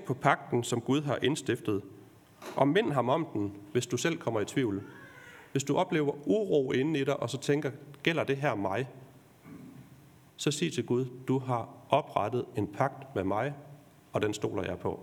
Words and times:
på 0.00 0.14
pakten, 0.14 0.64
som 0.64 0.80
Gud 0.80 1.02
har 1.02 1.18
indstiftet, 1.22 1.82
og 2.56 2.68
mind 2.68 2.92
ham 2.92 3.08
om 3.08 3.26
den, 3.32 3.56
hvis 3.72 3.86
du 3.86 3.96
selv 3.96 4.18
kommer 4.18 4.40
i 4.40 4.44
tvivl. 4.44 4.82
Hvis 5.52 5.64
du 5.64 5.76
oplever 5.76 6.28
uro 6.28 6.72
inde 6.72 7.00
i 7.00 7.04
dig, 7.04 7.20
og 7.20 7.30
så 7.30 7.38
tænker, 7.38 7.70
gælder 8.02 8.24
det 8.24 8.36
her 8.36 8.54
mig? 8.54 8.88
Så 10.36 10.50
sig 10.50 10.72
til 10.72 10.86
Gud, 10.86 11.06
du 11.28 11.38
har 11.38 11.68
oprettet 11.88 12.44
en 12.56 12.66
pagt 12.66 13.14
med 13.14 13.24
mig, 13.24 13.54
og 14.12 14.22
den 14.22 14.34
stoler 14.34 14.64
jeg 14.64 14.78
på. 14.78 15.00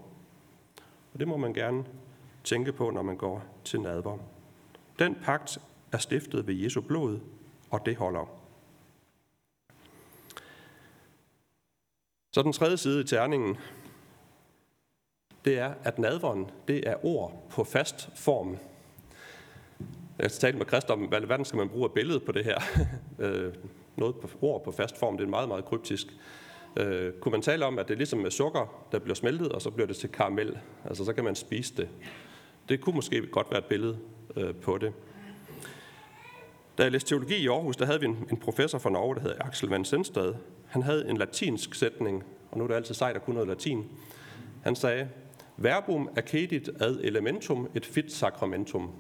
Og 1.13 1.19
det 1.19 1.28
må 1.28 1.37
man 1.37 1.53
gerne 1.53 1.85
tænke 2.44 2.71
på, 2.71 2.89
når 2.89 3.01
man 3.01 3.17
går 3.17 3.44
til 3.63 3.81
nadver. 3.81 4.17
Den 4.99 5.15
pagt 5.15 5.58
er 5.92 5.97
stiftet 5.97 6.47
ved 6.47 6.53
Jesu 6.55 6.81
blod, 6.81 7.19
og 7.69 7.85
det 7.85 7.96
holder. 7.96 8.42
Så 12.33 12.42
den 12.42 12.53
tredje 12.53 12.78
side 12.78 13.01
i 13.01 13.03
terningen, 13.03 13.58
det 15.46 15.60
er, 15.60 15.73
at 15.83 15.99
nadveren, 15.99 16.49
det 16.67 16.89
er 16.89 17.05
ord 17.05 17.48
på 17.50 17.63
fast 17.63 18.09
form. 18.16 18.58
Jeg 20.20 20.31
talte 20.31 20.58
med 20.58 20.66
Christ 20.66 20.90
om, 20.90 21.00
hvad 21.00 21.22
verden 21.22 21.45
skal 21.45 21.58
man 21.58 21.70
bruge 21.70 21.84
af 21.86 21.91
billede 21.91 22.20
på 22.20 22.31
det 22.31 22.45
her. 22.45 22.59
Øh, 23.20 23.54
noget 23.95 24.16
på 24.16 24.30
ord 24.41 24.64
på 24.64 24.72
fast 24.72 24.98
form, 24.98 25.17
det 25.17 25.26
er 25.26 25.30
meget, 25.30 25.48
meget 25.48 25.66
kryptisk. 25.66 26.08
Øh, 26.77 27.14
kunne 27.14 27.31
man 27.31 27.41
tale 27.41 27.66
om, 27.66 27.80
at 27.80 27.88
det 27.88 27.94
er 27.94 27.98
ligesom 27.98 28.20
med 28.20 28.31
sukker, 28.31 28.86
der 28.91 29.00
bliver 29.00 29.16
smeltet, 29.16 29.50
og 29.50 29.62
så 29.62 29.70
bliver 29.70 29.88
det 29.88 29.95
til 29.95 30.09
karamel. 30.09 30.58
Altså, 30.86 31.05
så 31.05 31.14
kan 31.14 31.23
man 31.23 31.36
spise 31.36 31.76
det. 31.78 31.89
Det 32.70 32.81
kunne 32.81 32.95
måske 32.95 33.28
godt 33.28 33.48
være 33.52 33.59
et 33.59 33.66
billede 33.66 33.98
øh, 34.36 34.55
på 34.55 34.78
det. 34.78 34.94
Da 36.78 36.84
jeg 36.84 36.92
læste 36.92 37.09
teologi 37.09 37.36
i 37.36 37.48
Aarhus, 37.48 37.78
der 37.78 37.86
havde 37.86 38.00
vi 38.00 38.05
en, 38.05 38.28
en 38.31 38.38
professor 38.38 38.78
fra 38.78 38.89
Norge, 38.89 39.16
der 39.16 39.22
hed 39.22 39.34
Axel 39.39 39.70
Van 39.70 39.86
Sindstad. 39.86 40.34
Han 40.67 40.84
havde 40.84 41.09
en 41.09 41.17
latinsk 41.17 41.76
sætning, 41.76 42.23
og 42.52 42.58
nu 42.58 42.64
er 42.64 42.67
det 42.67 42.76
altid 42.76 42.95
sejt 42.95 43.16
at 43.16 43.23
kunne 43.23 43.34
noget 43.34 43.48
latin. 43.48 43.86
Han 44.64 44.76
sagde, 44.76 45.09
verbum 45.64 46.10
accedit 46.16 46.70
ad 46.80 47.00
elementum 47.04 47.70
et 47.76 47.86
fit 47.86 48.12
sacramentum. 48.12 48.92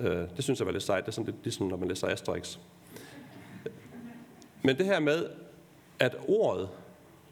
Øh, 0.00 0.16
det 0.36 0.44
synes 0.44 0.58
jeg 0.58 0.66
var 0.66 0.72
lidt 0.72 0.82
sejt. 0.82 1.04
Det 1.04 1.08
er 1.08 1.12
sådan 1.12 1.32
lidt 1.32 1.44
ligesom, 1.44 1.66
når 1.66 1.76
man 1.76 1.88
læser 1.88 2.08
Asterix. 2.08 2.58
Men 4.62 4.78
det 4.78 4.86
her 4.86 5.00
med, 5.00 5.26
at 5.98 6.16
ordet 6.28 6.68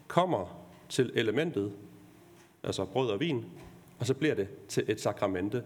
kommer 0.07 0.65
til 0.89 1.11
elementet, 1.15 1.71
altså 2.63 2.85
brød 2.85 3.09
og 3.09 3.19
vin, 3.19 3.45
og 3.99 4.05
så 4.05 4.13
bliver 4.13 4.35
det 4.35 4.47
til 4.67 4.83
et 4.87 5.01
sakramente. 5.01 5.63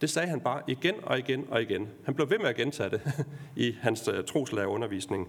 Det 0.00 0.10
sagde 0.10 0.28
han 0.28 0.40
bare 0.40 0.62
igen 0.66 0.94
og 1.02 1.18
igen 1.18 1.46
og 1.50 1.62
igen. 1.62 1.88
Han 2.04 2.14
blev 2.14 2.30
ved 2.30 2.38
med 2.38 2.46
at 2.46 2.56
gentage 2.56 2.90
det 2.90 3.26
i 3.66 3.76
hans 3.80 4.08
øh, 4.08 4.24
troslæreundervisning. 4.24 4.26
troslærerundervisning. 4.26 5.28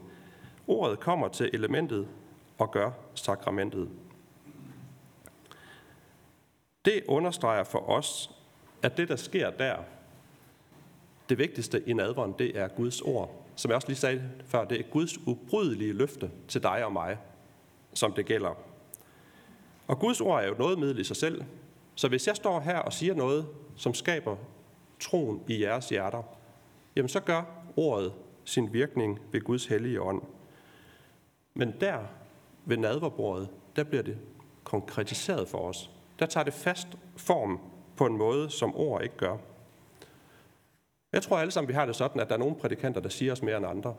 Ordet 0.67 0.99
kommer 0.99 1.27
til 1.27 1.49
elementet 1.53 2.07
og 2.57 2.71
gør 2.71 2.91
sakramentet. 3.15 3.89
Det 6.85 7.03
understreger 7.07 7.63
for 7.63 7.89
os, 7.89 8.31
at 8.81 8.97
det, 8.97 9.07
der 9.07 9.15
sker 9.15 9.49
der, 9.49 9.77
det 11.29 11.37
vigtigste 11.37 11.83
i 11.89 11.93
nadveren, 11.93 12.35
det 12.39 12.57
er 12.57 12.67
Guds 12.67 13.01
ord. 13.01 13.45
Som 13.55 13.69
jeg 13.69 13.75
også 13.75 13.87
lige 13.87 13.97
sagde 13.97 14.31
før, 14.45 14.65
det 14.65 14.79
er 14.79 14.83
Guds 14.83 15.27
ubrydelige 15.27 15.93
løfte 15.93 16.31
til 16.47 16.63
dig 16.63 16.85
og 16.85 16.93
mig, 16.93 17.17
som 17.93 18.13
det 18.13 18.25
gælder. 18.25 18.57
Og 19.87 19.99
Guds 19.99 20.21
ord 20.21 20.43
er 20.43 20.47
jo 20.47 20.55
noget 20.59 20.79
middel 20.79 20.99
i 20.99 21.03
sig 21.03 21.15
selv. 21.15 21.43
Så 21.95 22.07
hvis 22.07 22.27
jeg 22.27 22.35
står 22.35 22.59
her 22.59 22.79
og 22.79 22.93
siger 22.93 23.13
noget, 23.13 23.47
som 23.75 23.93
skaber 23.93 24.35
troen 24.99 25.43
i 25.47 25.61
jeres 25.61 25.89
hjerter, 25.89 26.23
jamen 26.95 27.09
så 27.09 27.19
gør 27.19 27.43
ordet 27.75 28.13
sin 28.45 28.73
virkning 28.73 29.19
ved 29.31 29.41
Guds 29.41 29.65
hellige 29.65 30.01
ånd. 30.01 30.21
Men 31.53 31.73
der 31.81 31.99
ved 32.65 32.77
nadverbordet, 32.77 33.49
der 33.75 33.83
bliver 33.83 34.03
det 34.03 34.17
konkretiseret 34.63 35.47
for 35.47 35.57
os. 35.57 35.89
Der 36.23 36.29
tager 36.29 36.43
det 36.43 36.53
fast 36.53 36.87
form 37.17 37.59
på 37.95 38.05
en 38.05 38.17
måde, 38.17 38.49
som 38.49 38.75
ord 38.75 39.03
ikke 39.03 39.17
gør. 39.17 39.37
Jeg 41.13 41.23
tror 41.23 41.37
alle 41.37 41.51
sammen, 41.51 41.67
vi 41.67 41.73
har 41.73 41.85
det 41.85 41.95
sådan, 41.95 42.21
at 42.21 42.27
der 42.27 42.33
er 42.33 42.39
nogle 42.39 42.55
prædikanter, 42.55 43.01
der 43.01 43.09
siger 43.09 43.31
os 43.31 43.41
mere 43.41 43.57
end 43.57 43.65
andre. 43.65 43.95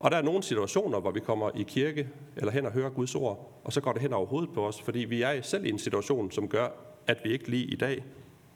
Og 0.00 0.10
der 0.10 0.16
er 0.16 0.22
nogle 0.22 0.42
situationer, 0.42 1.00
hvor 1.00 1.10
vi 1.10 1.20
kommer 1.20 1.50
i 1.54 1.62
kirke 1.62 2.08
eller 2.36 2.52
hen 2.52 2.66
og 2.66 2.72
hører 2.72 2.90
Guds 2.90 3.14
ord, 3.14 3.60
og 3.64 3.72
så 3.72 3.80
går 3.80 3.92
det 3.92 4.02
hen 4.02 4.12
over 4.12 4.26
hovedet 4.26 4.54
på 4.54 4.66
os, 4.66 4.82
fordi 4.82 4.98
vi 4.98 5.22
er 5.22 5.42
selv 5.42 5.64
i 5.64 5.70
en 5.70 5.78
situation, 5.78 6.30
som 6.30 6.48
gør, 6.48 6.68
at 7.06 7.18
vi 7.24 7.32
ikke 7.32 7.50
lige 7.50 7.66
i 7.66 7.76
dag 7.76 8.04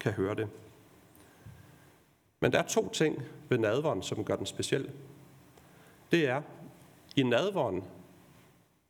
kan 0.00 0.12
høre 0.12 0.34
det. 0.34 0.48
Men 2.40 2.52
der 2.52 2.58
er 2.58 2.66
to 2.66 2.88
ting 2.88 3.22
ved 3.48 3.58
nadveren, 3.58 4.02
som 4.02 4.24
gør 4.24 4.36
den 4.36 4.46
speciel. 4.46 4.90
Det 6.12 6.28
er, 6.28 6.42
i 7.16 7.22
nadveren, 7.22 7.84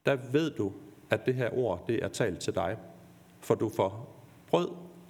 der 0.06 0.16
ved 0.32 0.50
du, 0.50 0.72
at 1.10 1.26
det 1.26 1.34
her 1.34 1.58
ord, 1.58 1.84
det 1.86 2.04
er 2.04 2.08
talt 2.08 2.40
til 2.40 2.54
dig. 2.54 2.78
For 3.42 3.54
du 3.54 3.68
får 3.68 4.16
brød 4.50 4.68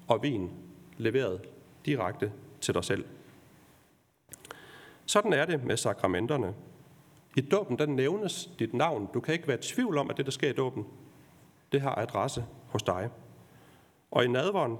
og 0.08 0.22
vin 0.22 0.50
leveret 0.96 1.40
direkte 1.86 2.32
til 2.60 2.74
dig 2.74 2.84
selv. 2.84 3.04
Sådan 5.06 5.32
er 5.32 5.44
det 5.44 5.64
med 5.64 5.76
sakramenterne. 5.76 6.54
I 7.36 7.40
dåben, 7.40 7.78
der 7.78 7.86
nævnes 7.86 8.50
dit 8.58 8.74
navn. 8.74 9.08
Du 9.14 9.20
kan 9.20 9.34
ikke 9.34 9.48
være 9.48 9.58
i 9.58 9.62
tvivl 9.62 9.98
om, 9.98 10.10
at 10.10 10.16
det, 10.16 10.24
der 10.26 10.32
sker 10.32 10.50
i 10.50 10.52
dåben, 10.52 10.86
det 11.72 11.80
har 11.80 11.94
adresse 11.94 12.44
hos 12.66 12.82
dig. 12.82 13.10
Og 14.10 14.24
i 14.24 14.28
nadveren, 14.28 14.78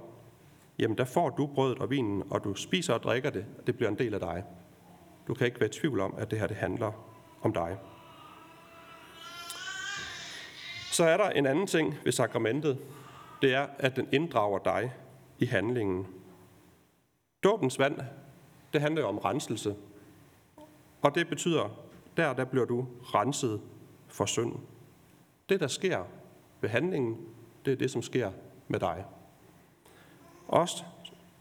jamen 0.79 0.97
der 0.97 1.05
får 1.05 1.29
du 1.29 1.47
brødet 1.47 1.79
og 1.79 1.89
vinen, 1.89 2.23
og 2.29 2.43
du 2.43 2.55
spiser 2.55 2.93
og 2.93 3.03
drikker 3.03 3.29
det, 3.29 3.45
og 3.59 3.67
det 3.67 3.77
bliver 3.77 3.89
en 3.89 3.99
del 3.99 4.13
af 4.13 4.19
dig. 4.19 4.43
Du 5.27 5.33
kan 5.33 5.47
ikke 5.47 5.59
være 5.59 5.69
i 5.69 5.73
tvivl 5.73 5.99
om, 5.99 6.15
at 6.17 6.31
det 6.31 6.39
her 6.39 6.47
det 6.47 6.57
handler 6.57 6.91
om 7.41 7.53
dig. 7.53 7.77
Så 10.91 11.03
er 11.03 11.17
der 11.17 11.29
en 11.29 11.45
anden 11.45 11.67
ting 11.67 11.95
ved 12.03 12.11
sakramentet. 12.11 12.77
Det 13.43 13.53
er, 13.53 13.67
at 13.79 13.95
den 13.95 14.07
inddrager 14.11 14.59
dig 14.59 14.93
i 15.39 15.45
handlingen. 15.45 16.07
Dåbens 17.43 17.79
vand, 17.79 17.99
det 18.73 18.81
handler 18.81 19.01
jo 19.01 19.07
om 19.07 19.17
renselse. 19.17 19.75
Og 21.01 21.15
det 21.15 21.27
betyder, 21.27 21.83
der, 22.17 22.33
der 22.33 22.45
bliver 22.45 22.65
du 22.65 22.87
renset 23.01 23.61
for 24.07 24.25
synd. 24.25 24.55
Det, 25.49 25.59
der 25.59 25.67
sker 25.67 26.03
ved 26.61 26.69
handlingen, 26.69 27.17
det 27.65 27.73
er 27.73 27.77
det, 27.77 27.91
som 27.91 28.01
sker 28.01 28.31
med 28.67 28.79
dig. 28.79 29.05
Også 30.47 30.83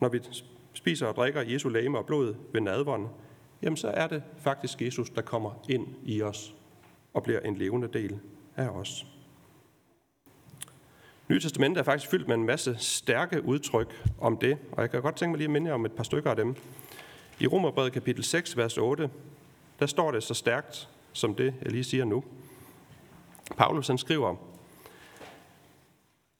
når 0.00 0.08
vi 0.08 0.20
spiser 0.72 1.06
og 1.06 1.16
drikker 1.16 1.40
Jesu 1.40 1.68
læme 1.68 1.98
og 1.98 2.06
blod 2.06 2.34
ved 2.52 2.60
nadvånd, 2.60 3.08
jamen 3.62 3.76
så 3.76 3.88
er 3.88 4.06
det 4.06 4.22
faktisk 4.36 4.82
Jesus, 4.82 5.10
der 5.10 5.22
kommer 5.22 5.64
ind 5.68 5.86
i 6.02 6.22
os 6.22 6.54
og 7.14 7.22
bliver 7.22 7.40
en 7.40 7.56
levende 7.56 7.88
del 7.88 8.20
af 8.56 8.68
os. 8.68 9.11
Nye 11.32 11.40
Testamente 11.40 11.80
er 11.80 11.84
faktisk 11.84 12.10
fyldt 12.10 12.28
med 12.28 12.34
en 12.34 12.44
masse 12.44 12.76
stærke 12.78 13.44
udtryk 13.44 14.08
om 14.18 14.36
det, 14.36 14.58
og 14.72 14.82
jeg 14.82 14.90
kan 14.90 15.02
godt 15.02 15.16
tænke 15.16 15.30
mig 15.30 15.38
lige 15.38 15.44
at 15.46 15.50
minde 15.50 15.68
jer 15.68 15.74
om 15.74 15.84
et 15.84 15.92
par 15.92 16.02
stykker 16.02 16.30
af 16.30 16.36
dem. 16.36 16.56
I 17.40 17.46
Romerbrevet 17.46 17.92
kapitel 17.92 18.24
6, 18.24 18.56
vers 18.56 18.78
8, 18.78 19.10
der 19.80 19.86
står 19.86 20.10
det 20.10 20.22
så 20.22 20.34
stærkt, 20.34 20.88
som 21.12 21.34
det, 21.34 21.54
jeg 21.62 21.72
lige 21.72 21.84
siger 21.84 22.04
nu. 22.04 22.24
Paulus 23.56 23.88
han 23.88 23.98
skriver, 23.98 24.36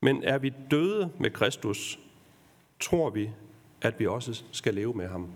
Men 0.02 0.24
er 0.24 0.38
vi 0.38 0.52
døde 0.70 1.10
med 1.18 1.30
Kristus, 1.30 1.98
tror 2.80 3.10
vi, 3.10 3.30
at 3.82 4.00
vi 4.00 4.06
også 4.06 4.42
skal 4.52 4.74
leve 4.74 4.94
med 4.94 5.08
ham. 5.08 5.28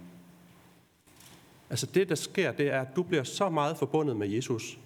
Altså 1.70 1.86
det, 1.86 2.08
der 2.08 2.14
sker, 2.14 2.52
det 2.52 2.66
er, 2.72 2.80
at 2.80 2.96
du 2.96 3.02
bliver 3.02 3.24
så 3.24 3.48
meget 3.48 3.76
forbundet 3.76 4.16
med 4.16 4.28
Jesus 4.28 4.78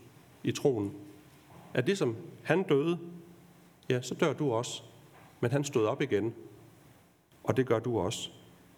i 0.45 0.53
troen, 0.53 0.93
at 1.75 1.87
det 1.87 1.99
som 1.99 2.17
han 2.43 2.63
døde, 2.63 2.99
ja, 3.91 4.03
så 4.03 4.15
dør 4.15 4.33
du 4.33 4.53
også. 4.53 4.83
Men 5.41 5.51
han 5.51 5.65
stod 5.65 5.87
op 5.87 6.03
igen, 6.03 6.35
og 7.45 7.57
det 7.57 7.67
gør 7.67 7.79
du 7.79 7.99
også, 7.99 8.31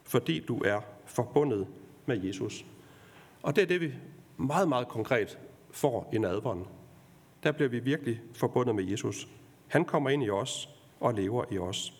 fordi 0.03 0.39
du 0.39 0.61
er 0.63 0.81
forbundet 1.05 1.67
med 2.05 2.23
Jesus. 2.23 2.65
Og 3.41 3.55
det 3.55 3.61
er 3.61 3.65
det, 3.65 3.81
vi 3.81 3.93
meget, 4.37 4.69
meget 4.69 4.87
konkret 4.87 5.39
får 5.71 6.09
i 6.13 6.17
nadveren. 6.17 6.67
Der 7.43 7.51
bliver 7.51 7.69
vi 7.69 7.79
virkelig 7.79 8.21
forbundet 8.33 8.75
med 8.75 8.83
Jesus. 8.83 9.27
Han 9.67 9.85
kommer 9.85 10.09
ind 10.09 10.23
i 10.23 10.29
os 10.29 10.69
og 10.99 11.13
lever 11.13 11.45
i 11.51 11.57
os. 11.57 11.93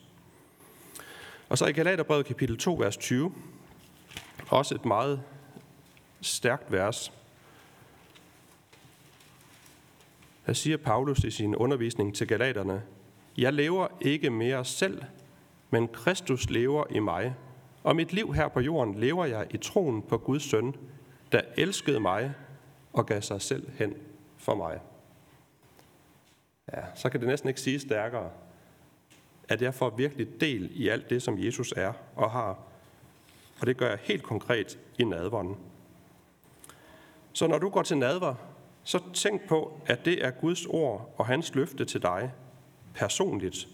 Og 1.49 1.57
så 1.57 1.65
i 1.65 1.71
Galaterbrevet 1.71 2.25
kapitel 2.25 2.57
2, 2.57 2.73
vers 2.73 2.97
20, 2.97 3.33
også 4.49 4.75
et 4.75 4.85
meget 4.85 5.21
stærkt 6.21 6.71
vers. 6.71 7.11
Der 10.45 10.53
siger 10.53 10.77
Paulus 10.77 11.19
i 11.19 11.31
sin 11.31 11.55
undervisning 11.55 12.15
til 12.15 12.27
galaterne, 12.27 12.83
jeg 13.37 13.53
lever 13.53 13.87
ikke 14.01 14.29
mere 14.29 14.65
selv, 14.65 15.03
men 15.69 15.87
Kristus 15.87 16.49
lever 16.49 16.83
i 16.89 16.99
mig. 16.99 17.35
Og 17.83 17.95
mit 17.95 18.13
liv 18.13 18.33
her 18.33 18.47
på 18.47 18.59
jorden 18.59 18.95
lever 18.95 19.25
jeg 19.25 19.47
i 19.49 19.57
troen 19.57 20.01
på 20.01 20.17
Guds 20.17 20.43
søn, 20.43 20.75
der 21.31 21.41
elskede 21.57 21.99
mig 21.99 22.33
og 22.93 23.05
gav 23.05 23.21
sig 23.21 23.41
selv 23.41 23.71
hen 23.77 23.93
for 24.37 24.55
mig. 24.55 24.79
Ja, 26.73 26.81
så 26.95 27.09
kan 27.09 27.19
det 27.19 27.27
næsten 27.27 27.49
ikke 27.49 27.61
sige 27.61 27.79
stærkere, 27.79 28.29
at 29.49 29.61
jeg 29.61 29.73
får 29.73 29.89
virkelig 29.89 30.41
del 30.41 30.69
i 30.73 30.87
alt 30.87 31.09
det, 31.09 31.21
som 31.21 31.39
Jesus 31.39 31.73
er 31.77 31.93
og 32.15 32.31
har. 32.31 32.57
Og 33.61 33.67
det 33.67 33.77
gør 33.77 33.89
jeg 33.89 33.99
helt 34.01 34.23
konkret 34.23 34.79
i 34.99 35.03
nadveren. 35.03 35.57
Så 37.33 37.47
når 37.47 37.57
du 37.57 37.69
går 37.69 37.81
til 37.81 37.97
nadver, 37.97 38.35
så 38.83 38.99
tænk 39.13 39.47
på, 39.47 39.81
at 39.85 40.05
det 40.05 40.25
er 40.25 40.31
Guds 40.31 40.65
ord 40.65 41.13
og 41.17 41.25
hans 41.25 41.55
løfte 41.55 41.85
til 41.85 42.01
dig 42.01 42.31
personligt. 42.93 43.67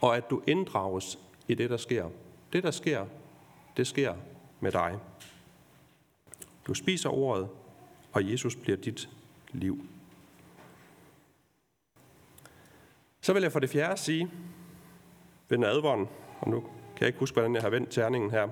og 0.00 0.16
at 0.16 0.30
du 0.30 0.42
inddrages 0.46 1.18
i 1.48 1.54
det, 1.54 1.70
der 1.70 1.76
sker. 1.76 2.10
Det, 2.52 2.62
der 2.62 2.70
sker, 2.70 3.06
det 3.76 3.86
sker 3.86 4.14
med 4.60 4.72
dig. 4.72 4.98
Du 6.66 6.74
spiser 6.74 7.10
ordet, 7.10 7.48
og 8.12 8.30
Jesus 8.30 8.56
bliver 8.56 8.76
dit 8.76 9.08
liv. 9.52 9.86
Så 13.20 13.32
vil 13.32 13.42
jeg 13.42 13.52
for 13.52 13.60
det 13.60 13.70
fjerde 13.70 14.00
sige, 14.00 14.30
ved 15.48 15.58
nadvånden, 15.58 16.08
og 16.40 16.50
nu 16.50 16.60
kan 16.60 17.00
jeg 17.00 17.06
ikke 17.06 17.18
huske, 17.18 17.34
hvordan 17.34 17.54
jeg 17.54 17.62
har 17.62 17.70
vendt 17.70 17.90
terningen 17.90 18.30
her. 18.30 18.48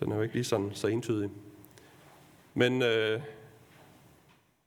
Den 0.00 0.12
er 0.12 0.16
jo 0.16 0.22
ikke 0.22 0.34
lige 0.34 0.44
sådan 0.44 0.74
så 0.74 0.86
entydig. 0.86 1.30
Men 2.54 2.82
øh, 2.82 3.22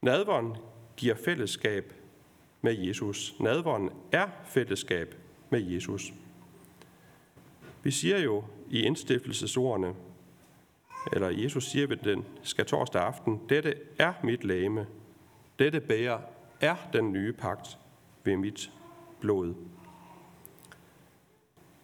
nadvånden 0.01 0.57
giver 0.97 1.15
fællesskab 1.15 1.93
med 2.63 2.77
Jesus. 2.77 3.35
Nadvånden 3.39 3.89
er 4.11 4.27
fællesskab 4.45 5.15
med 5.49 5.61
Jesus. 5.61 6.13
Vi 7.83 7.91
siger 7.91 8.19
jo 8.19 8.43
i 8.69 8.81
indstiftelsesordene, 8.81 9.95
eller 11.13 11.29
Jesus 11.29 11.65
siger 11.65 11.87
ved 11.87 11.97
den 11.97 12.25
skal 12.43 12.65
torsdag 12.65 13.01
aften, 13.01 13.41
dette 13.49 13.75
er 13.99 14.13
mit 14.23 14.43
læme, 14.43 14.87
dette 15.59 15.79
bærer 15.79 16.19
er 16.61 16.75
den 16.93 17.13
nye 17.13 17.33
pagt 17.33 17.77
ved 18.23 18.37
mit 18.37 18.71
blod. 19.19 19.53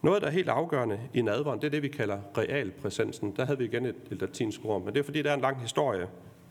Noget, 0.02 0.22
der 0.22 0.28
er 0.28 0.32
helt 0.32 0.48
afgørende 0.48 1.00
i 1.14 1.22
nadveren, 1.22 1.60
det 1.60 1.66
er 1.66 1.70
det, 1.70 1.82
vi 1.82 1.88
kalder 1.88 2.20
realpræsensen. 2.38 3.36
Der 3.36 3.44
havde 3.44 3.58
vi 3.58 3.64
igen 3.64 3.86
et, 3.86 3.96
et 4.10 4.20
latinsk 4.20 4.60
ord, 4.64 4.84
men 4.84 4.94
det 4.94 5.00
er 5.00 5.04
fordi, 5.04 5.22
der 5.22 5.30
er 5.30 5.34
en 5.34 5.40
lang 5.40 5.60
historie 5.60 6.08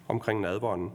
omkring 0.07 0.41
nadveren. 0.41 0.91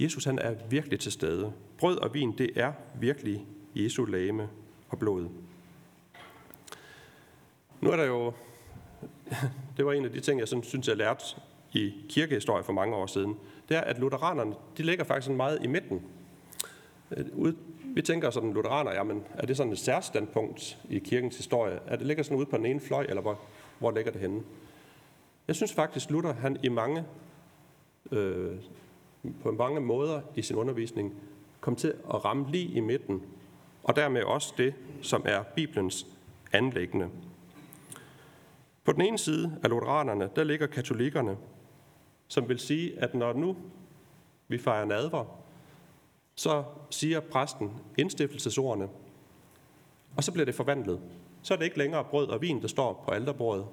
Jesus 0.00 0.24
han 0.24 0.38
er 0.38 0.54
virkelig 0.70 1.00
til 1.00 1.12
stede. 1.12 1.52
Brød 1.78 1.96
og 1.96 2.14
vin, 2.14 2.38
det 2.38 2.50
er 2.56 2.72
virkelig 3.00 3.46
Jesu 3.74 4.04
lame 4.04 4.48
og 4.88 4.98
blod. 4.98 5.28
Nu 7.80 7.90
er 7.90 7.96
der 7.96 8.04
jo, 8.04 8.32
det 9.76 9.86
var 9.86 9.92
en 9.92 10.04
af 10.04 10.12
de 10.12 10.20
ting, 10.20 10.40
jeg 10.40 10.48
sådan, 10.48 10.64
synes, 10.64 10.88
jeg 10.88 10.96
lærte 10.96 11.24
i 11.72 11.94
kirkehistorie 12.08 12.64
for 12.64 12.72
mange 12.72 12.96
år 12.96 13.06
siden, 13.06 13.36
det 13.68 13.76
er, 13.76 13.80
at 13.80 13.98
lutheranerne, 13.98 14.54
de 14.76 14.82
ligger 14.82 15.04
faktisk 15.04 15.30
meget 15.30 15.58
i 15.64 15.66
midten. 15.66 16.02
Øh, 17.16 17.54
vi 17.84 18.02
tænker 18.02 18.30
sådan, 18.30 18.52
lutheraner, 18.52 18.92
jamen, 18.92 19.24
er 19.34 19.46
det 19.46 19.56
sådan 19.56 19.72
et 19.72 19.78
særstandpunkt 19.78 20.78
i 20.90 20.98
kirkens 20.98 21.36
historie? 21.36 21.80
Er 21.86 21.96
det 21.96 22.06
ligger 22.06 22.22
sådan 22.22 22.38
ude 22.38 22.46
på 22.46 22.56
den 22.56 22.66
ene 22.66 22.80
fløj, 22.80 23.06
eller 23.08 23.22
hvor, 23.22 23.38
hvor 23.78 23.90
ligger 23.90 24.12
det 24.12 24.20
henne? 24.20 24.42
Jeg 25.48 25.56
synes 25.56 25.72
faktisk, 25.72 26.10
Luther, 26.10 26.32
han 26.32 26.56
i 26.62 26.68
mange, 26.68 27.04
øh, 28.12 28.56
på 29.42 29.52
mange 29.52 29.80
måder 29.80 30.20
i 30.34 30.42
sin 30.42 30.56
undervisning, 30.56 31.14
kom 31.60 31.76
til 31.76 31.88
at 31.88 32.24
ramme 32.24 32.50
lige 32.50 32.72
i 32.72 32.80
midten, 32.80 33.22
og 33.82 33.96
dermed 33.96 34.22
også 34.22 34.54
det, 34.58 34.74
som 35.02 35.22
er 35.24 35.42
Bibelens 35.42 36.06
anlæggende. 36.52 37.08
På 38.84 38.92
den 38.92 39.02
ene 39.02 39.18
side 39.18 39.58
af 39.62 39.70
lutheranerne, 39.70 40.30
der 40.36 40.44
ligger 40.44 40.66
katolikkerne, 40.66 41.36
som 42.28 42.48
vil 42.48 42.58
sige, 42.58 42.98
at 42.98 43.14
når 43.14 43.32
nu 43.32 43.56
vi 44.48 44.58
fejrer 44.58 44.84
nadver, 44.84 45.24
så 46.34 46.64
siger 46.90 47.20
præsten 47.20 47.70
indstiftelsesordene, 47.98 48.88
og 50.16 50.24
så 50.24 50.32
bliver 50.32 50.44
det 50.44 50.54
forvandlet. 50.54 51.00
Så 51.42 51.54
er 51.54 51.58
det 51.58 51.64
ikke 51.64 51.78
længere 51.78 52.04
brød 52.04 52.28
og 52.28 52.42
vin, 52.42 52.62
der 52.62 52.68
står 52.68 53.02
på 53.04 53.10
alterbordet, 53.10 53.66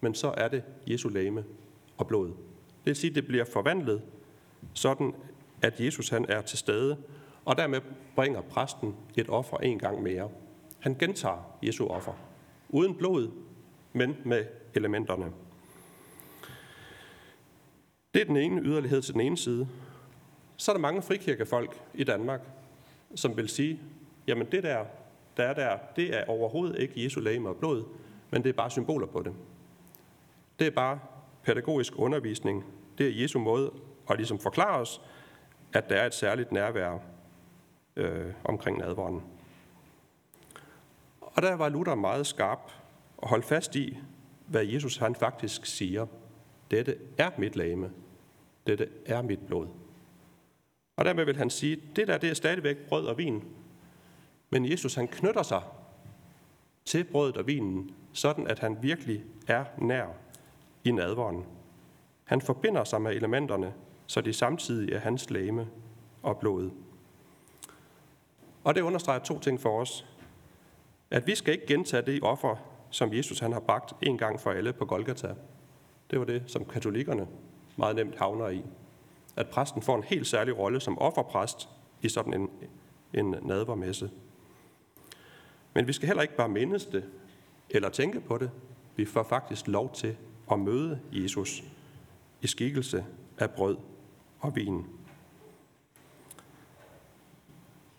men 0.00 0.14
så 0.14 0.34
er 0.36 0.48
det 0.48 0.62
Jesu 0.86 1.08
lame 1.08 1.44
og 1.96 2.06
blod. 2.06 2.26
Det 2.28 2.36
vil 2.84 2.96
sige, 2.96 3.10
at 3.10 3.14
det 3.14 3.26
bliver 3.26 3.44
forvandlet, 3.44 4.02
sådan 4.74 5.14
at 5.62 5.80
Jesus 5.80 6.08
han 6.08 6.26
er 6.28 6.42
til 6.42 6.58
stede, 6.58 6.96
og 7.44 7.56
dermed 7.56 7.80
bringer 8.14 8.40
præsten 8.40 8.96
et 9.16 9.28
offer 9.28 9.56
en 9.56 9.78
gang 9.78 10.02
mere. 10.02 10.28
Han 10.78 10.94
gentager 10.94 11.56
Jesu 11.62 11.86
offer. 11.86 12.12
Uden 12.68 12.94
blod, 12.94 13.30
men 13.92 14.16
med 14.24 14.44
elementerne. 14.74 15.32
Det 18.14 18.22
er 18.22 18.26
den 18.26 18.36
ene 18.36 18.60
yderlighed 18.62 19.02
til 19.02 19.12
den 19.12 19.20
ene 19.20 19.36
side. 19.36 19.68
Så 20.56 20.72
er 20.72 20.74
der 20.74 20.80
mange 20.80 21.02
frikirkefolk 21.02 21.80
i 21.94 22.04
Danmark, 22.04 22.40
som 23.14 23.36
vil 23.36 23.48
sige, 23.48 23.80
jamen 24.26 24.46
det 24.52 24.62
der, 24.62 24.84
der 25.36 25.44
er 25.44 25.54
der, 25.54 25.78
det 25.96 26.16
er 26.16 26.24
overhovedet 26.24 26.78
ikke 26.78 27.04
Jesu 27.04 27.20
læge 27.20 27.48
og 27.48 27.56
blod, 27.56 27.84
men 28.30 28.42
det 28.42 28.48
er 28.48 28.54
bare 28.54 28.70
symboler 28.70 29.06
på 29.06 29.22
det. 29.22 29.32
Det 30.58 30.66
er 30.66 30.70
bare 30.70 30.98
pædagogisk 31.42 31.92
undervisning. 31.96 32.64
Det 32.98 33.06
er 33.06 33.22
Jesu 33.22 33.38
måde 33.38 33.70
og 34.06 34.16
ligesom 34.16 34.38
forklare 34.38 34.80
os, 34.80 35.00
at 35.72 35.88
der 35.88 35.96
er 35.96 36.06
et 36.06 36.14
særligt 36.14 36.52
nærvær 36.52 36.98
øh, 37.96 38.32
omkring 38.44 38.78
nadvånden. 38.78 39.22
Og 41.20 41.42
der 41.42 41.54
var 41.54 41.68
Luther 41.68 41.94
meget 41.94 42.26
skarp 42.26 42.72
og 43.18 43.28
holdt 43.28 43.44
fast 43.44 43.76
i, 43.76 43.98
hvad 44.46 44.64
Jesus 44.64 44.96
han 44.96 45.14
faktisk 45.14 45.66
siger. 45.66 46.06
Dette 46.70 46.96
er 47.18 47.30
mit 47.38 47.56
lame. 47.56 47.90
Dette 48.66 48.88
er 49.06 49.22
mit 49.22 49.46
blod. 49.46 49.66
Og 50.96 51.04
dermed 51.04 51.24
vil 51.24 51.36
han 51.36 51.50
sige, 51.50 51.80
det 51.96 52.08
der 52.08 52.18
det 52.18 52.30
er 52.30 52.34
stadigvæk 52.34 52.76
brød 52.76 53.06
og 53.06 53.18
vin. 53.18 53.44
Men 54.50 54.70
Jesus 54.70 54.94
han 54.94 55.08
knytter 55.08 55.42
sig 55.42 55.62
til 56.84 57.04
brødet 57.04 57.36
og 57.36 57.46
vinen, 57.46 57.94
sådan 58.12 58.46
at 58.46 58.58
han 58.58 58.82
virkelig 58.82 59.24
er 59.46 59.64
nær 59.78 60.06
i 60.84 60.90
nadvånden. 60.90 61.44
Han 62.24 62.40
forbinder 62.40 62.84
sig 62.84 63.02
med 63.02 63.14
elementerne, 63.14 63.74
så 64.06 64.20
det 64.20 64.34
samtidig 64.34 64.92
er 64.92 64.98
hans 64.98 65.30
lame 65.30 65.68
og 66.22 66.38
blod. 66.38 66.70
Og 68.64 68.74
det 68.74 68.80
understreger 68.80 69.20
to 69.20 69.38
ting 69.38 69.60
for 69.60 69.80
os. 69.80 70.06
At 71.10 71.26
vi 71.26 71.34
skal 71.34 71.54
ikke 71.54 71.66
gentage 71.66 72.06
det 72.06 72.22
offer, 72.22 72.56
som 72.90 73.12
Jesus 73.12 73.38
han 73.38 73.52
har 73.52 73.60
bagt 73.60 73.92
en 74.02 74.18
gang 74.18 74.40
for 74.40 74.50
alle 74.50 74.72
på 74.72 74.84
Golgata. 74.84 75.34
Det 76.10 76.18
var 76.18 76.24
det, 76.24 76.42
som 76.46 76.64
katolikkerne 76.64 77.26
meget 77.76 77.96
nemt 77.96 78.18
havner 78.18 78.48
i 78.48 78.62
at 79.36 79.48
præsten 79.48 79.82
får 79.82 79.96
en 79.96 80.02
helt 80.02 80.26
særlig 80.26 80.58
rolle 80.58 80.80
som 80.80 80.98
offerpræst 80.98 81.68
i 82.02 82.08
sådan 82.08 82.34
en, 82.34 82.50
en 83.14 83.34
nadvermesse. 83.42 84.10
Men 85.74 85.86
vi 85.86 85.92
skal 85.92 86.06
heller 86.06 86.22
ikke 86.22 86.36
bare 86.36 86.48
mindes 86.48 86.86
det 86.86 87.04
eller 87.70 87.88
tænke 87.88 88.20
på 88.20 88.38
det. 88.38 88.50
Vi 88.96 89.04
får 89.04 89.22
faktisk 89.22 89.68
lov 89.68 89.94
til 89.94 90.16
at 90.52 90.58
møde 90.58 91.00
Jesus 91.12 91.64
i 92.42 92.46
skikkelse 92.46 93.04
af 93.38 93.50
brød 93.50 93.76
og 94.44 94.56
vin. 94.56 94.86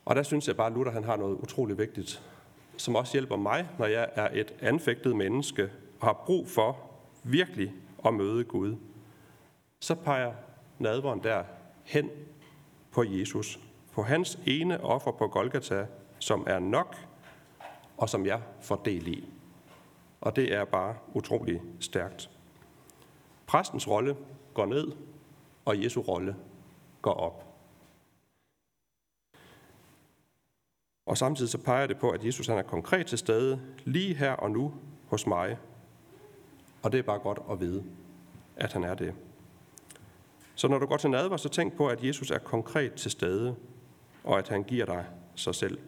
Og 0.05 0.15
der 0.15 0.23
synes 0.23 0.47
jeg 0.47 0.55
bare, 0.55 0.67
at 0.67 0.73
Luther 0.73 0.91
han 0.91 1.03
har 1.03 1.15
noget 1.15 1.37
utroligt 1.37 1.79
vigtigt, 1.79 2.23
som 2.77 2.95
også 2.95 3.13
hjælper 3.13 3.35
mig, 3.35 3.69
når 3.79 3.85
jeg 3.85 4.09
er 4.15 4.29
et 4.33 4.53
anfægtet 4.61 5.15
menneske 5.15 5.71
og 5.99 6.07
har 6.07 6.23
brug 6.25 6.49
for 6.49 6.91
virkelig 7.23 7.73
at 8.05 8.13
møde 8.13 8.43
Gud. 8.43 8.75
Så 9.79 9.95
peger 9.95 10.33
nadveren 10.79 11.23
der 11.23 11.43
hen 11.83 12.09
på 12.91 13.03
Jesus, 13.03 13.59
på 13.91 14.03
hans 14.03 14.39
ene 14.45 14.83
offer 14.83 15.11
på 15.11 15.27
Golgata, 15.27 15.87
som 16.19 16.43
er 16.47 16.59
nok, 16.59 16.95
og 17.97 18.09
som 18.09 18.25
jeg 18.25 18.41
får 18.61 18.81
del 18.85 19.07
i. 19.07 19.29
Og 20.21 20.35
det 20.35 20.53
er 20.53 20.65
bare 20.65 20.95
utrolig 21.13 21.61
stærkt. 21.79 22.29
Præstens 23.47 23.87
rolle 23.87 24.15
går 24.53 24.65
ned, 24.65 24.91
og 25.65 25.83
Jesu 25.83 26.01
rolle 26.01 26.35
går 27.01 27.13
op. 27.13 27.45
Og 31.05 31.17
samtidig 31.17 31.51
så 31.51 31.57
peger 31.57 31.87
det 31.87 31.97
på, 31.97 32.09
at 32.09 32.25
Jesus 32.25 32.47
han 32.47 32.57
er 32.57 32.63
konkret 32.63 33.07
til 33.07 33.17
stede 33.17 33.61
lige 33.83 34.15
her 34.15 34.31
og 34.31 34.51
nu 34.51 34.73
hos 35.07 35.27
mig. 35.27 35.57
Og 36.83 36.91
det 36.91 36.97
er 36.97 37.03
bare 37.03 37.19
godt 37.19 37.39
at 37.51 37.59
vide, 37.59 37.83
at 38.55 38.73
han 38.73 38.83
er 38.83 38.95
det. 38.95 39.13
Så 40.55 40.67
når 40.67 40.79
du 40.79 40.85
går 40.85 40.97
til 40.97 41.09
nadver, 41.09 41.37
så 41.37 41.49
tænk 41.49 41.73
på, 41.73 41.87
at 41.87 42.03
Jesus 42.03 42.31
er 42.31 42.37
konkret 42.37 42.93
til 42.93 43.11
stede, 43.11 43.55
og 44.23 44.37
at 44.37 44.49
han 44.49 44.63
giver 44.63 44.85
dig 44.85 45.05
sig 45.35 45.55
selv. 45.55 45.79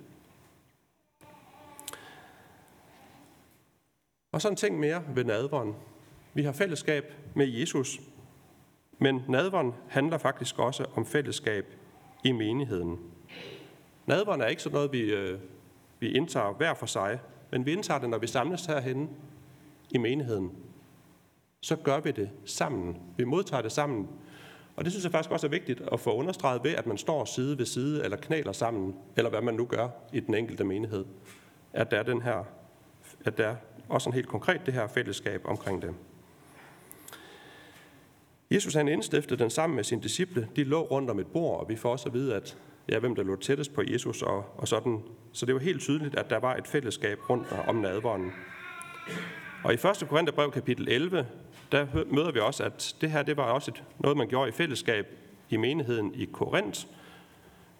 Og 4.32 4.42
så 4.42 4.50
en 4.50 4.56
ting 4.56 4.80
mere 4.80 5.04
ved 5.16 5.24
nadveren. 5.24 5.76
Vi 6.34 6.44
har 6.44 6.52
fællesskab 6.52 7.14
med 7.36 7.48
Jesus, 7.48 8.00
men 9.00 9.24
nadveren 9.28 9.74
handler 9.88 10.18
faktisk 10.18 10.60
også 10.60 10.86
om 10.96 11.06
fællesskab 11.06 11.66
i 12.24 12.32
menigheden. 12.32 13.00
Nadveren 14.06 14.42
er 14.42 14.48
ikke 14.48 14.62
sådan 14.62 14.76
noget, 14.76 14.92
vi, 14.92 15.02
øh, 15.02 15.40
vi 16.00 16.12
indtager 16.12 16.54
hver 16.54 16.74
for 16.74 16.86
sig, 16.86 17.20
men 17.52 17.66
vi 17.66 17.72
indtager 17.72 18.00
det, 18.00 18.10
når 18.10 18.18
vi 18.18 18.28
samles 18.28 18.66
herhenne 18.66 19.08
i 19.92 19.98
menigheden. 19.98 20.52
Så 21.62 21.76
gør 21.76 22.00
vi 22.00 22.12
det 22.12 22.30
sammen. 22.46 22.98
Vi 23.18 23.24
modtager 23.24 23.62
det 23.62 23.72
sammen 23.72 24.08
og 24.78 24.84
det 24.84 24.92
synes 24.92 25.04
jeg 25.04 25.12
faktisk 25.12 25.32
også 25.32 25.48
er 25.48 25.52
vigtigt 25.52 25.82
at 25.92 26.00
få 26.00 26.16
understreget 26.16 26.64
ved, 26.64 26.72
at 26.72 26.88
man 26.88 26.98
står 26.98 27.26
side 27.26 27.58
ved 27.58 27.66
side 27.66 28.04
eller 28.04 28.18
knæler 28.18 28.52
sammen, 28.52 28.96
eller 29.16 29.30
hvad 29.30 29.42
man 29.42 29.54
nu 29.54 29.66
gør 29.66 29.88
i 30.14 30.20
den 30.20 30.34
enkelte 30.34 30.64
menighed. 30.64 31.06
At 31.74 31.92
der 31.92 32.00
er, 32.00 32.04
den 32.04 32.22
her, 32.22 32.44
at 33.26 33.38
der 33.38 33.48
er 33.48 33.56
også 33.90 34.10
en 34.10 34.14
helt 34.14 34.28
konkret 34.28 34.66
det 34.66 34.74
her 34.74 34.88
fællesskab 34.88 35.42
omkring 35.46 35.82
det. 35.82 35.94
Jesus 38.52 38.74
han 38.74 38.88
indstiftede 38.88 39.40
den 39.40 39.50
sammen 39.50 39.76
med 39.76 39.84
sine 39.84 40.02
disciple. 40.02 40.48
De 40.56 40.64
lå 40.64 40.82
rundt 40.82 41.10
om 41.10 41.20
et 41.20 41.28
bord, 41.28 41.60
og 41.60 41.70
vi 41.70 41.76
får 41.76 41.92
også 41.92 42.10
at 42.10 42.14
vide, 42.14 42.36
at 42.36 42.58
ja, 42.90 43.00
hvem 43.00 43.16
der 43.16 43.24
lå 43.24 43.36
tættest 43.36 43.74
på 43.74 43.84
Jesus 43.88 44.22
og, 44.22 44.46
og 44.58 44.68
sådan. 44.68 45.04
Så 45.32 45.46
det 45.46 45.56
var 45.56 45.62
helt 45.62 45.82
tydeligt, 45.82 46.16
at 46.16 46.30
der 46.30 46.40
var 46.40 46.56
et 46.56 46.68
fællesskab 46.68 47.30
rundt 47.30 47.48
om 47.68 47.76
nadvånden. 47.76 48.32
Og 49.64 49.74
i 49.74 49.76
1. 49.76 50.08
Korintherbrev 50.10 50.52
kapitel 50.52 50.88
11, 50.90 51.28
der 51.72 51.88
møder 52.12 52.32
vi 52.32 52.40
også, 52.40 52.64
at 52.64 52.96
det 53.02 53.12
her 53.12 53.24
det 53.24 53.38
var 53.38 53.44
også 53.44 53.72
et, 53.72 53.84
noget, 54.00 54.18
man 54.18 54.28
gjorde 54.28 54.50
i 54.50 54.52
fællesskab 54.52 55.08
i 55.50 55.58
menigheden 55.58 56.16
i 56.16 56.26
Korinth. 56.26 56.86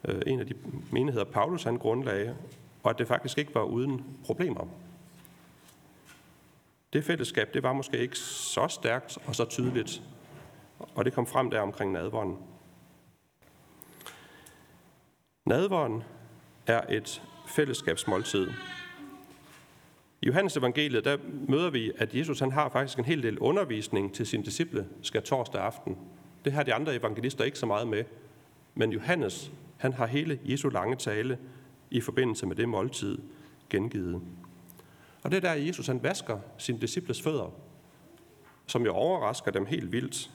Øh, 0.08 0.22
en 0.26 0.40
af 0.40 0.46
de 0.46 0.54
menigheder, 0.92 1.24
Paulus 1.24 1.62
han 1.62 1.76
grundlagde, 1.76 2.36
og 2.82 2.90
at 2.90 2.98
det 2.98 3.08
faktisk 3.08 3.38
ikke 3.38 3.54
var 3.54 3.62
uden 3.62 4.04
problemer. 4.24 4.68
Det 6.92 7.04
fællesskab, 7.04 7.54
det 7.54 7.62
var 7.62 7.72
måske 7.72 7.98
ikke 7.98 8.18
så 8.18 8.68
stærkt 8.68 9.18
og 9.26 9.34
så 9.34 9.44
tydeligt, 9.44 10.02
og 10.78 11.04
det 11.04 11.12
kom 11.12 11.26
frem 11.26 11.50
der 11.50 11.60
omkring 11.60 11.92
nadvånden. 11.92 12.36
Nadvånden 15.46 16.02
er 16.66 16.80
et 16.88 17.22
fællesskabsmåltid. 17.46 18.48
I 20.22 20.26
Johannes 20.26 20.56
evangeliet, 20.56 21.04
der 21.04 21.18
møder 21.48 21.70
vi, 21.70 21.92
at 21.96 22.14
Jesus 22.14 22.40
han 22.40 22.52
har 22.52 22.68
faktisk 22.68 22.98
en 22.98 23.04
hel 23.04 23.22
del 23.22 23.38
undervisning 23.38 24.14
til 24.14 24.26
sine 24.26 24.44
disciple 24.44 24.86
skal 25.02 25.22
torsdag 25.22 25.60
aften. 25.60 25.98
Det 26.44 26.52
har 26.52 26.62
de 26.62 26.74
andre 26.74 26.94
evangelister 26.94 27.44
ikke 27.44 27.58
så 27.58 27.66
meget 27.66 27.88
med. 27.88 28.04
Men 28.74 28.92
Johannes, 28.92 29.52
han 29.76 29.92
har 29.92 30.06
hele 30.06 30.40
Jesu 30.44 30.68
lange 30.68 30.96
tale 30.96 31.38
i 31.90 32.00
forbindelse 32.00 32.46
med 32.46 32.56
det 32.56 32.68
måltid 32.68 33.18
gengivet. 33.70 34.22
Og 35.22 35.30
det 35.30 35.36
er 35.36 35.40
der, 35.40 35.52
Jesus 35.52 35.86
han 35.86 36.02
vasker 36.02 36.38
sine 36.58 36.80
disciples 36.80 37.22
fødder, 37.22 37.52
som 38.66 38.84
jo 38.84 38.92
overrasker 38.92 39.50
dem 39.50 39.66
helt 39.66 39.92
vildt. 39.92 40.30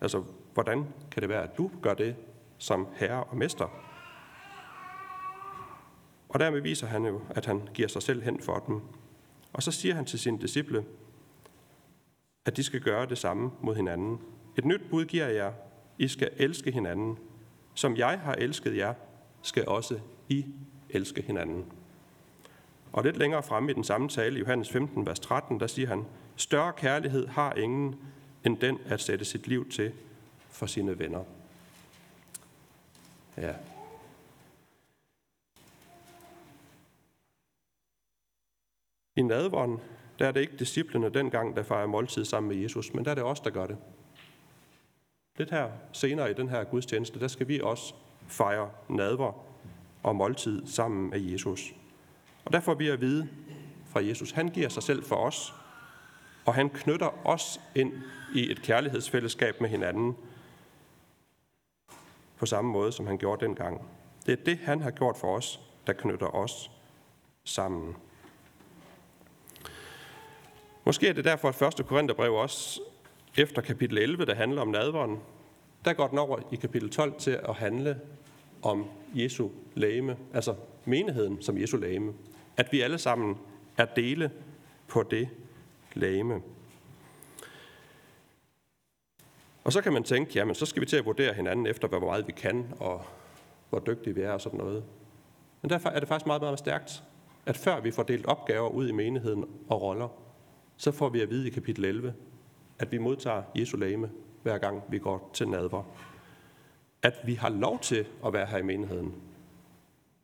Altså, 0.00 0.24
hvordan 0.54 0.86
kan 1.10 1.20
det 1.20 1.28
være, 1.28 1.42
at 1.42 1.58
du 1.58 1.70
gør 1.82 1.94
det 1.94 2.16
som 2.58 2.88
herre 2.94 3.24
og 3.24 3.36
mester? 3.36 3.68
Og 6.28 6.40
dermed 6.40 6.60
viser 6.60 6.86
han 6.86 7.04
jo, 7.04 7.20
at 7.30 7.46
han 7.46 7.68
giver 7.74 7.88
sig 7.88 8.02
selv 8.02 8.22
hen 8.22 8.40
for 8.40 8.58
dem. 8.66 8.80
Og 9.52 9.62
så 9.62 9.72
siger 9.72 9.94
han 9.94 10.04
til 10.04 10.18
sine 10.18 10.38
disciple, 10.38 10.84
at 12.44 12.56
de 12.56 12.62
skal 12.62 12.80
gøre 12.80 13.06
det 13.06 13.18
samme 13.18 13.50
mod 13.60 13.74
hinanden. 13.74 14.20
Et 14.58 14.64
nyt 14.64 14.80
bud 14.90 15.04
giver 15.04 15.28
jeg. 15.28 15.52
I 15.98 16.08
skal 16.08 16.30
elske 16.36 16.70
hinanden. 16.70 17.18
Som 17.74 17.96
jeg 17.96 18.20
har 18.20 18.34
elsket 18.34 18.76
jer, 18.76 18.94
skal 19.42 19.68
også 19.68 20.00
I 20.28 20.46
elske 20.90 21.22
hinanden. 21.22 21.64
Og 22.92 23.04
lidt 23.04 23.16
længere 23.16 23.42
fremme 23.42 23.70
i 23.70 23.74
den 23.74 23.84
samme 23.84 24.08
tale, 24.08 24.36
i 24.36 24.40
Johannes 24.40 24.70
15, 24.70 25.06
vers 25.06 25.20
13, 25.20 25.60
der 25.60 25.66
siger 25.66 25.88
han, 25.88 26.04
større 26.36 26.72
kærlighed 26.72 27.26
har 27.26 27.52
ingen, 27.52 27.94
end 28.46 28.58
den 28.58 28.78
at 28.86 29.00
sætte 29.00 29.24
sit 29.24 29.46
liv 29.46 29.70
til 29.70 29.92
for 30.50 30.66
sine 30.66 30.98
venner. 30.98 31.24
Ja. 33.36 33.54
I 39.16 39.22
nadvånd, 39.22 39.78
der 40.18 40.26
er 40.26 40.32
det 40.32 40.40
ikke 40.40 40.56
disciplene 40.56 41.08
dengang, 41.08 41.56
der 41.56 41.62
fejrer 41.62 41.86
måltid 41.86 42.24
sammen 42.24 42.48
med 42.48 42.56
Jesus, 42.56 42.94
men 42.94 43.04
der 43.04 43.10
er 43.10 43.14
det 43.14 43.24
os, 43.24 43.40
der 43.40 43.50
gør 43.50 43.66
det. 43.66 43.76
Lidt 45.38 45.50
her 45.50 45.70
senere 45.92 46.30
i 46.30 46.34
den 46.34 46.48
her 46.48 46.64
gudstjeneste, 46.64 47.20
der 47.20 47.28
skal 47.28 47.48
vi 47.48 47.60
også 47.60 47.94
fejre 48.28 48.70
nadver 48.88 49.32
og 50.02 50.16
måltid 50.16 50.66
sammen 50.66 51.10
med 51.10 51.20
Jesus. 51.20 51.74
Og 52.44 52.52
der 52.52 52.60
får 52.60 52.74
vi 52.74 52.88
at 52.88 53.00
vide 53.00 53.28
fra 53.86 54.04
Jesus, 54.04 54.30
han 54.30 54.48
giver 54.48 54.68
sig 54.68 54.82
selv 54.82 55.04
for 55.04 55.16
os, 55.16 55.54
og 56.46 56.54
han 56.54 56.70
knytter 56.70 57.26
os 57.26 57.60
ind 57.74 57.92
i 58.34 58.50
et 58.50 58.62
kærlighedsfællesskab 58.62 59.60
med 59.60 59.68
hinanden, 59.68 60.16
på 62.38 62.46
samme 62.46 62.70
måde, 62.70 62.92
som 62.92 63.06
han 63.06 63.18
gjorde 63.18 63.46
dengang. 63.46 63.88
Det 64.26 64.32
er 64.32 64.44
det, 64.44 64.58
han 64.58 64.80
har 64.80 64.90
gjort 64.90 65.16
for 65.16 65.36
os, 65.36 65.60
der 65.86 65.92
knytter 65.92 66.34
os 66.34 66.70
sammen. 67.44 67.96
Måske 70.84 71.08
er 71.08 71.12
det 71.12 71.24
derfor, 71.24 71.48
at 71.48 71.80
1. 71.80 71.86
Korintherbrev 71.86 72.34
også 72.34 72.80
efter 73.36 73.62
kapitel 73.62 73.98
11, 73.98 74.24
der 74.24 74.34
handler 74.34 74.62
om 74.62 74.68
nadveren, 74.68 75.20
der 75.84 75.92
går 75.92 76.06
den 76.06 76.18
over 76.18 76.38
i 76.52 76.56
kapitel 76.56 76.90
12 76.90 77.14
til 77.18 77.40
at 77.48 77.54
handle 77.54 78.00
om 78.62 78.86
Jesu 79.14 79.48
lægeme, 79.74 80.16
altså 80.34 80.54
menigheden 80.84 81.42
som 81.42 81.58
Jesu 81.58 81.76
lægeme. 81.76 82.12
At 82.56 82.72
vi 82.72 82.80
alle 82.80 82.98
sammen 82.98 83.38
er 83.76 83.84
dele 83.84 84.30
på 84.88 85.02
det 85.02 85.28
lame. 85.96 86.42
Og 89.64 89.72
så 89.72 89.82
kan 89.82 89.92
man 89.92 90.02
tænke, 90.02 90.32
jamen 90.34 90.54
så 90.54 90.66
skal 90.66 90.80
vi 90.80 90.86
til 90.86 90.96
at 90.96 91.04
vurdere 91.04 91.34
hinanden 91.34 91.66
efter, 91.66 91.88
hvor 91.88 92.00
meget 92.00 92.26
vi 92.26 92.32
kan, 92.32 92.72
og 92.80 93.04
hvor 93.70 93.78
dygtige 93.78 94.14
vi 94.14 94.20
er 94.20 94.32
og 94.32 94.40
sådan 94.40 94.58
noget. 94.58 94.84
Men 95.62 95.70
derfor 95.70 95.88
er 95.88 96.00
det 96.00 96.08
faktisk 96.08 96.26
meget, 96.26 96.42
meget 96.42 96.58
stærkt, 96.58 97.02
at 97.46 97.56
før 97.56 97.80
vi 97.80 97.90
får 97.90 98.02
delt 98.02 98.26
opgaver 98.26 98.68
ud 98.68 98.88
i 98.88 98.92
menigheden 98.92 99.44
og 99.68 99.82
roller, 99.82 100.08
så 100.76 100.92
får 100.92 101.08
vi 101.08 101.20
at 101.20 101.30
vide 101.30 101.46
i 101.46 101.50
kapitel 101.50 101.84
11, 101.84 102.14
at 102.78 102.92
vi 102.92 102.98
modtager 102.98 103.42
Jesu 103.54 103.76
lame, 103.76 104.10
hver 104.42 104.58
gang 104.58 104.82
vi 104.88 104.98
går 104.98 105.30
til 105.34 105.48
nadver. 105.48 105.82
At 107.02 107.14
vi 107.24 107.34
har 107.34 107.48
lov 107.48 107.78
til 107.78 108.06
at 108.26 108.32
være 108.32 108.46
her 108.46 108.58
i 108.58 108.62
menigheden. 108.62 109.14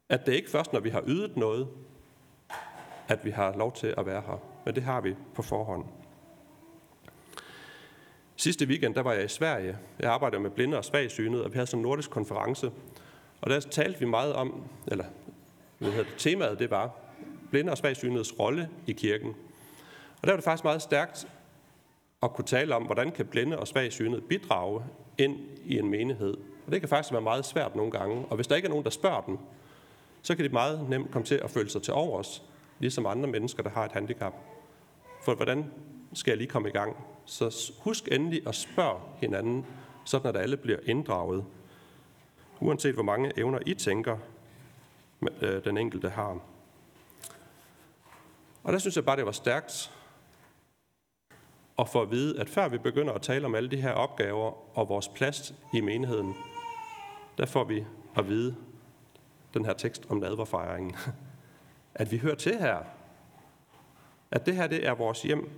At 0.09 0.27
det 0.27 0.33
ikke 0.33 0.51
først, 0.51 0.73
når 0.73 0.81
vi 0.81 0.91
har 0.91 1.03
ydet 1.07 1.37
noget, 1.37 1.69
at 3.09 3.25
vi 3.25 3.31
har 3.31 3.57
lov 3.57 3.73
til 3.73 3.95
at 3.99 4.07
være 4.07 4.23
her. 4.27 4.52
Men 4.65 4.75
det 4.75 4.83
har 4.83 5.01
vi 5.01 5.15
på 5.35 5.43
forhånd. 5.43 5.85
Sidste 8.37 8.67
weekend, 8.67 8.95
der 8.95 9.03
var 9.03 9.13
jeg 9.13 9.25
i 9.25 9.29
Sverige. 9.29 9.79
Jeg 9.99 10.11
arbejder 10.11 10.39
med 10.39 10.51
blinde 10.51 10.79
og 10.79 10.85
svagsynede, 10.85 11.45
og 11.45 11.51
vi 11.51 11.55
havde 11.55 11.67
sådan 11.67 11.79
en 11.79 11.83
nordisk 11.83 12.11
konference. 12.11 12.71
Og 13.41 13.51
der 13.51 13.61
talte 13.61 13.99
vi 13.99 14.07
meget 14.07 14.33
om, 14.33 14.63
eller 14.87 15.05
hvad 15.79 15.91
hedder 15.91 16.05
det, 16.05 16.15
temaet 16.19 16.59
det 16.59 16.71
var, 16.71 16.91
blinde 17.51 17.73
og 17.73 17.79
svagsynedes 17.79 18.39
rolle 18.39 18.69
i 18.87 18.93
kirken. 18.93 19.29
Og 20.23 20.25
der 20.25 20.31
var 20.31 20.37
det 20.37 20.45
faktisk 20.45 20.65
meget 20.65 20.83
stærkt 20.83 21.29
at 22.23 22.33
kunne 22.33 22.45
tale 22.45 22.75
om, 22.75 22.83
hvordan 22.83 23.11
kan 23.11 23.27
blinde 23.27 23.59
og 23.59 23.69
svagsynede 23.69 24.21
bidrage 24.21 24.85
ind 25.19 25.37
i 25.65 25.79
en 25.79 25.89
menighed. 25.89 26.37
Og 26.67 26.73
det 26.73 26.81
kan 26.81 26.89
faktisk 26.89 27.13
være 27.13 27.23
meget 27.23 27.45
svært 27.45 27.77
nogle 27.77 27.91
gange. 27.93 28.25
Og 28.31 28.37
hvis 28.37 28.47
der 28.47 28.57
ikke 28.57 28.67
er 28.67 28.71
nogen, 28.71 28.85
der 28.85 28.91
spørger 28.91 29.21
dem, 29.21 29.39
så 30.23 30.35
kan 30.35 30.45
det 30.45 30.53
meget 30.53 30.89
nemt 30.89 31.11
komme 31.11 31.27
til 31.27 31.35
at 31.35 31.51
føle 31.51 31.71
sig 31.71 31.83
til 31.83 31.95
overs, 31.95 32.43
ligesom 32.79 33.07
andre 33.07 33.29
mennesker, 33.29 33.63
der 33.63 33.71
har 33.71 33.85
et 33.85 33.93
handicap. 33.93 34.35
For 35.23 35.35
hvordan 35.35 35.73
skal 36.13 36.31
jeg 36.31 36.39
lige 36.39 36.49
komme 36.49 36.69
i 36.69 36.73
gang? 36.73 36.97
Så 37.25 37.73
husk 37.79 38.09
endelig 38.13 38.47
at 38.47 38.55
spørge 38.55 39.01
hinanden, 39.17 39.67
sådan 40.05 40.37
at 40.37 40.43
alle 40.43 40.57
bliver 40.57 40.79
inddraget. 40.85 41.45
Uanset 42.61 42.95
hvor 42.95 43.03
mange 43.03 43.33
evner 43.37 43.59
I 43.67 43.75
tænker, 43.75 44.19
øh, 45.41 45.65
den 45.65 45.79
enkelte 45.79 46.09
har. 46.09 46.39
Og 48.63 48.73
der 48.73 48.79
synes 48.79 48.97
jeg 48.97 49.05
bare, 49.05 49.17
det 49.17 49.27
var 49.27 49.33
stærkt 49.33 49.93
at 51.79 51.89
få 51.89 52.03
at 52.03 52.11
vide, 52.11 52.41
at 52.41 52.49
før 52.49 52.69
vi 52.69 52.79
begynder 52.79 53.13
at 53.13 53.23
tale 53.23 53.47
om 53.47 53.55
alle 53.55 53.71
de 53.71 53.81
her 53.81 53.93
opgaver 53.93 54.79
og 54.79 54.89
vores 54.89 55.09
plads 55.09 55.55
i 55.75 55.81
menigheden, 55.81 56.35
der 57.39 57.47
får 57.47 57.65
vi 57.65 57.85
at 58.17 58.29
vide 58.29 58.57
den 59.55 59.65
her 59.65 59.73
tekst 59.73 60.07
om 60.09 60.17
nadverfejringen. 60.17 60.97
At 61.95 62.13
vi 62.13 62.19
hører 62.19 62.35
til 62.35 62.59
her. 62.59 62.85
At 64.33 64.47
det 64.47 64.57
her 64.57 64.67
det 64.67 64.87
er 64.87 64.95
vores 64.95 65.23
hjem, 65.23 65.51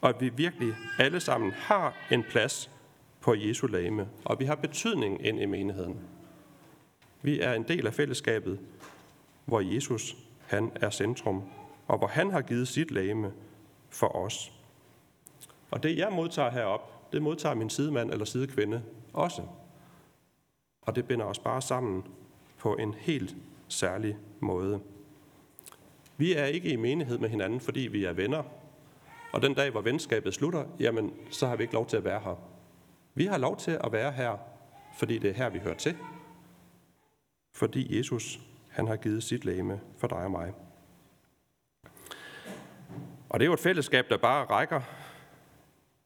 og 0.00 0.08
at 0.08 0.20
vi 0.20 0.28
virkelig 0.28 0.74
alle 0.98 1.20
sammen 1.20 1.52
har 1.52 1.96
en 2.10 2.22
plads 2.22 2.70
på 3.20 3.34
Jesu 3.34 3.66
lame, 3.66 4.08
og 4.24 4.40
vi 4.40 4.44
har 4.44 4.54
betydning 4.54 5.26
ind 5.26 5.40
i 5.40 5.46
menigheden. 5.46 6.00
Vi 7.22 7.40
er 7.40 7.52
en 7.52 7.62
del 7.62 7.86
af 7.86 7.94
fællesskabet, 7.94 8.60
hvor 9.44 9.60
Jesus 9.60 10.16
han 10.46 10.72
er 10.74 10.90
centrum, 10.90 11.42
og 11.86 11.98
hvor 11.98 12.06
han 12.06 12.30
har 12.30 12.42
givet 12.42 12.68
sit 12.68 12.90
lame 12.90 13.32
for 13.88 14.16
os. 14.16 14.52
Og 15.70 15.82
det, 15.82 15.98
jeg 15.98 16.12
modtager 16.12 16.50
herop, 16.50 17.12
det 17.12 17.22
modtager 17.22 17.54
min 17.54 17.70
sidemand 17.70 18.10
eller 18.10 18.24
sidekvinde 18.24 18.82
også. 19.12 19.42
Og 20.82 20.96
det 20.96 21.08
binder 21.08 21.24
os 21.24 21.38
bare 21.38 21.62
sammen 21.62 22.04
på 22.58 22.74
en 22.74 22.94
helt 22.94 23.36
særlig 23.68 24.16
måde. 24.40 24.80
Vi 26.18 26.34
er 26.34 26.44
ikke 26.44 26.68
i 26.68 26.76
menighed 26.76 27.18
med 27.18 27.28
hinanden, 27.28 27.60
fordi 27.60 27.80
vi 27.80 28.04
er 28.04 28.12
venner. 28.12 28.42
Og 29.32 29.42
den 29.42 29.54
dag, 29.54 29.70
hvor 29.70 29.80
venskabet 29.80 30.34
slutter, 30.34 30.64
jamen, 30.80 31.12
så 31.30 31.46
har 31.46 31.56
vi 31.56 31.62
ikke 31.62 31.74
lov 31.74 31.86
til 31.86 31.96
at 31.96 32.04
være 32.04 32.20
her. 32.20 32.40
Vi 33.14 33.26
har 33.26 33.38
lov 33.38 33.56
til 33.56 33.78
at 33.84 33.92
være 33.92 34.12
her, 34.12 34.36
fordi 34.98 35.18
det 35.18 35.30
er 35.30 35.34
her, 35.34 35.48
vi 35.48 35.58
hører 35.58 35.74
til. 35.74 35.96
Fordi 37.54 37.98
Jesus, 37.98 38.40
han 38.70 38.86
har 38.86 38.96
givet 38.96 39.22
sit 39.22 39.44
læme 39.44 39.80
for 39.98 40.06
dig 40.06 40.18
og 40.18 40.30
mig. 40.30 40.52
Og 43.28 43.40
det 43.40 43.44
er 43.44 43.48
jo 43.48 43.52
et 43.52 43.60
fællesskab, 43.60 44.08
der 44.08 44.16
bare 44.16 44.44
rækker 44.44 44.80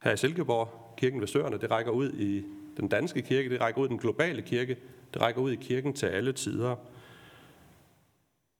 her 0.02 0.12
i 0.12 0.16
Silkeborg, 0.16 0.94
kirken 0.96 1.20
ved 1.20 1.28
Søerne, 1.28 1.58
det 1.58 1.70
rækker 1.70 1.92
ud 1.92 2.12
i 2.12 2.44
den 2.76 2.88
danske 2.88 3.22
kirke, 3.22 3.50
det 3.50 3.60
rækker 3.60 3.80
ud 3.80 3.86
i 3.86 3.88
den 3.88 3.98
globale 3.98 4.42
kirke, 4.42 4.76
det 5.14 5.22
rækker 5.22 5.40
ud 5.40 5.52
i 5.52 5.56
kirken 5.56 5.92
til 5.92 6.06
alle 6.06 6.32
tider. 6.32 6.76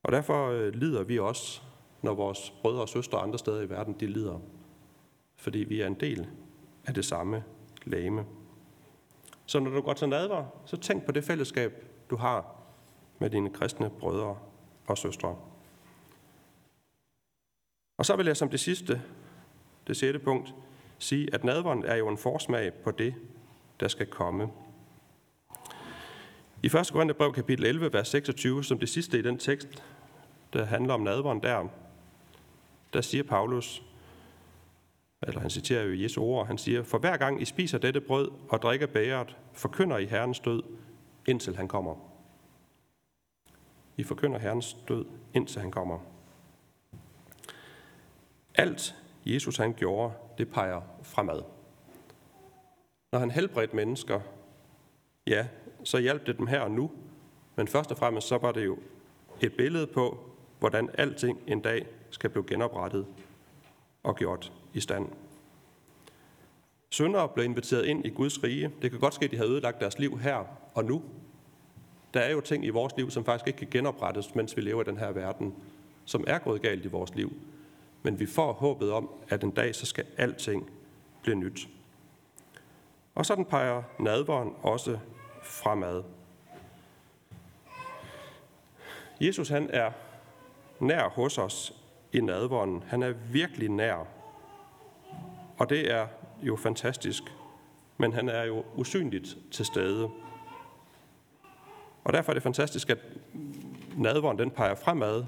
Og 0.02 0.12
derfor 0.12 0.50
øh, 0.50 0.74
lider 0.74 1.02
vi 1.02 1.18
også, 1.18 1.62
når 2.02 2.14
vores 2.14 2.54
brødre 2.62 2.80
og 2.80 2.88
søstre 2.88 3.18
andre 3.18 3.38
steder 3.38 3.60
i 3.60 3.70
verden, 3.70 3.96
de 4.00 4.06
lider. 4.06 4.38
Fordi 5.36 5.58
vi 5.58 5.80
er 5.80 5.86
en 5.86 6.00
del 6.00 6.26
af 6.86 6.94
det 6.94 7.04
samme 7.04 7.44
lame. 7.84 8.24
Så 9.46 9.60
når 9.60 9.70
du 9.70 9.80
går 9.80 9.92
til 9.92 10.08
nadver, 10.08 10.44
så 10.66 10.76
tænk 10.76 11.04
på 11.04 11.12
det 11.12 11.24
fællesskab, 11.24 11.86
du 12.10 12.16
har 12.16 12.54
med 13.18 13.30
dine 13.30 13.50
kristne 13.50 13.90
brødre 13.90 14.38
og 14.86 14.98
søstre. 14.98 15.36
Og 17.98 18.06
så 18.06 18.16
vil 18.16 18.26
jeg 18.26 18.36
som 18.36 18.48
det 18.48 18.60
sidste, 18.60 19.02
det 19.86 19.96
sjette 19.96 20.18
punkt, 20.18 20.54
sige, 20.98 21.34
at 21.34 21.44
nadveren 21.44 21.84
er 21.84 21.96
jo 21.96 22.08
en 22.08 22.18
forsmag 22.18 22.72
på 22.74 22.90
det, 22.90 23.14
der 23.80 23.88
skal 23.88 24.06
komme. 24.06 24.48
I 26.64 26.66
1. 26.66 26.90
Korintherbrev 26.92 27.32
kapitel 27.32 27.66
11, 27.66 27.92
vers 27.92 28.08
26, 28.08 28.64
som 28.64 28.78
det 28.78 28.88
sidste 28.88 29.18
i 29.18 29.22
den 29.22 29.38
tekst, 29.38 29.84
der 30.52 30.64
handler 30.64 30.94
om 30.94 31.00
nadveren 31.00 31.42
der, 31.42 31.68
der 32.92 33.00
siger 33.00 33.22
Paulus, 33.22 33.82
eller 35.22 35.40
han 35.40 35.50
citerer 35.50 35.84
jo 35.84 36.02
Jesu 36.02 36.22
ord, 36.22 36.46
han 36.46 36.58
siger, 36.58 36.82
for 36.82 36.98
hver 36.98 37.16
gang 37.16 37.42
I 37.42 37.44
spiser 37.44 37.78
dette 37.78 38.00
brød 38.00 38.30
og 38.48 38.62
drikker 38.62 38.86
bæret, 38.86 39.36
forkynder 39.52 39.98
I 39.98 40.06
Herrens 40.06 40.40
død, 40.40 40.62
indtil 41.26 41.56
han 41.56 41.68
kommer. 41.68 41.96
I 43.96 44.02
forkynder 44.02 44.38
Herrens 44.38 44.76
død, 44.88 45.04
indtil 45.34 45.60
han 45.60 45.70
kommer. 45.70 45.98
Alt 48.54 48.96
Jesus 49.24 49.56
han 49.56 49.74
gjorde, 49.74 50.14
det 50.38 50.50
peger 50.50 50.80
fremad. 51.02 51.42
Når 53.12 53.18
han 53.18 53.30
helbredte 53.30 53.76
mennesker, 53.76 54.20
ja, 55.26 55.46
så 55.84 55.98
hjalp 55.98 56.26
det 56.26 56.38
dem 56.38 56.46
her 56.46 56.60
og 56.60 56.70
nu, 56.70 56.90
men 57.56 57.68
først 57.68 57.90
og 57.90 57.96
fremmest 57.96 58.26
så 58.26 58.38
var 58.38 58.52
det 58.52 58.64
jo 58.64 58.78
et 59.40 59.52
billede 59.52 59.86
på, 59.86 60.18
hvordan 60.58 60.90
alting 60.98 61.38
en 61.46 61.60
dag 61.60 61.86
skal 62.10 62.30
blive 62.30 62.44
genoprettet 62.46 63.06
og 64.02 64.16
gjort 64.16 64.52
i 64.74 64.80
stand. 64.80 65.08
Søndere 66.90 67.28
blev 67.28 67.44
inviteret 67.44 67.86
ind 67.86 68.06
i 68.06 68.08
Guds 68.08 68.44
rige. 68.44 68.70
Det 68.82 68.90
kan 68.90 69.00
godt 69.00 69.14
ske, 69.14 69.24
at 69.24 69.30
de 69.30 69.36
har 69.36 69.44
ødelagt 69.44 69.80
deres 69.80 69.98
liv 69.98 70.18
her 70.18 70.44
og 70.74 70.84
nu. 70.84 71.02
Der 72.14 72.20
er 72.20 72.30
jo 72.30 72.40
ting 72.40 72.64
i 72.64 72.68
vores 72.68 72.96
liv, 72.96 73.10
som 73.10 73.24
faktisk 73.24 73.46
ikke 73.46 73.58
kan 73.58 73.68
genoprettes, 73.70 74.34
mens 74.34 74.56
vi 74.56 74.62
lever 74.62 74.82
i 74.82 74.84
den 74.84 74.98
her 74.98 75.12
verden, 75.12 75.54
som 76.04 76.24
er 76.26 76.38
gået 76.38 76.62
galt 76.62 76.84
i 76.84 76.88
vores 76.88 77.14
liv. 77.14 77.32
Men 78.02 78.20
vi 78.20 78.26
får 78.26 78.52
håbet 78.52 78.92
om, 78.92 79.10
at 79.28 79.44
en 79.44 79.50
dag 79.50 79.74
så 79.74 79.86
skal 79.86 80.04
alting 80.16 80.70
blive 81.22 81.36
nyt. 81.36 81.68
Og 83.14 83.26
sådan 83.26 83.44
peger 83.44 83.82
nadveren 83.98 84.52
også 84.62 84.98
fremad. 85.42 86.02
Jesus 89.20 89.48
han 89.48 89.70
er 89.70 89.90
nær 90.80 91.08
hos 91.08 91.38
os 91.38 91.74
i 92.12 92.20
nadvånden. 92.20 92.84
Han 92.86 93.02
er 93.02 93.12
virkelig 93.32 93.68
nær. 93.68 94.06
Og 95.58 95.70
det 95.70 95.90
er 95.90 96.06
jo 96.42 96.56
fantastisk. 96.56 97.22
Men 97.98 98.12
han 98.12 98.28
er 98.28 98.42
jo 98.42 98.64
usynligt 98.74 99.36
til 99.50 99.66
stede. 99.66 100.10
Og 102.04 102.12
derfor 102.12 102.32
er 102.32 102.34
det 102.34 102.42
fantastisk, 102.42 102.90
at 102.90 102.98
nadvånden 103.96 104.38
den 104.38 104.50
peger 104.50 104.74
fremad 104.74 105.24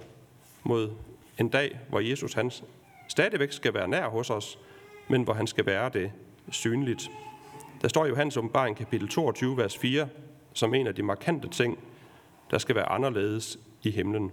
mod 0.63 0.91
en 1.39 1.49
dag, 1.49 1.81
hvor 1.89 2.01
Jesus 2.01 2.35
han 2.35 2.51
stadigvæk 3.09 3.53
skal 3.53 3.75
være 3.75 3.89
nær 3.89 4.09
hos 4.09 4.31
os, 4.31 4.59
men 5.09 5.23
hvor 5.23 5.33
han 5.33 5.47
skal 5.47 5.67
være 5.67 5.89
det 5.89 6.13
synligt. 6.51 7.11
Der 7.85 7.89
står 7.89 8.05
i 8.05 8.09
Johannes 8.09 8.37
åbenbaring 8.37 8.77
kapitel 8.77 9.09
22, 9.09 9.57
vers 9.57 9.79
4, 9.79 10.09
som 10.53 10.75
en 10.75 10.87
af 10.87 10.95
de 10.95 11.03
markante 11.03 11.49
ting, 11.49 11.79
der 12.51 12.59
skal 12.59 12.75
være 12.75 12.89
anderledes 12.89 13.59
i 13.83 13.91
himlen. 13.91 14.33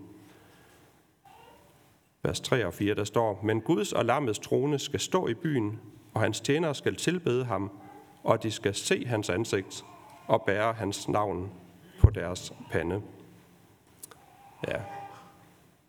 Vers 2.23 2.39
3 2.39 2.65
og 2.65 2.73
4, 2.73 2.95
der 2.95 3.03
står, 3.03 3.39
Men 3.43 3.61
Guds 3.61 3.93
og 3.93 4.05
lammets 4.05 4.39
trone 4.39 4.79
skal 4.79 4.99
stå 4.99 5.27
i 5.27 5.33
byen, 5.33 5.79
og 6.13 6.21
hans 6.21 6.41
tjenere 6.41 6.75
skal 6.75 6.95
tilbede 6.95 7.45
ham, 7.45 7.71
og 8.23 8.43
de 8.43 8.51
skal 8.51 8.75
se 8.75 9.05
hans 9.05 9.29
ansigt 9.29 9.85
og 10.27 10.41
bære 10.41 10.73
hans 10.73 11.07
navn 11.07 11.51
på 11.99 12.09
deres 12.09 12.53
pande. 12.71 13.01
Ja. 14.67 14.77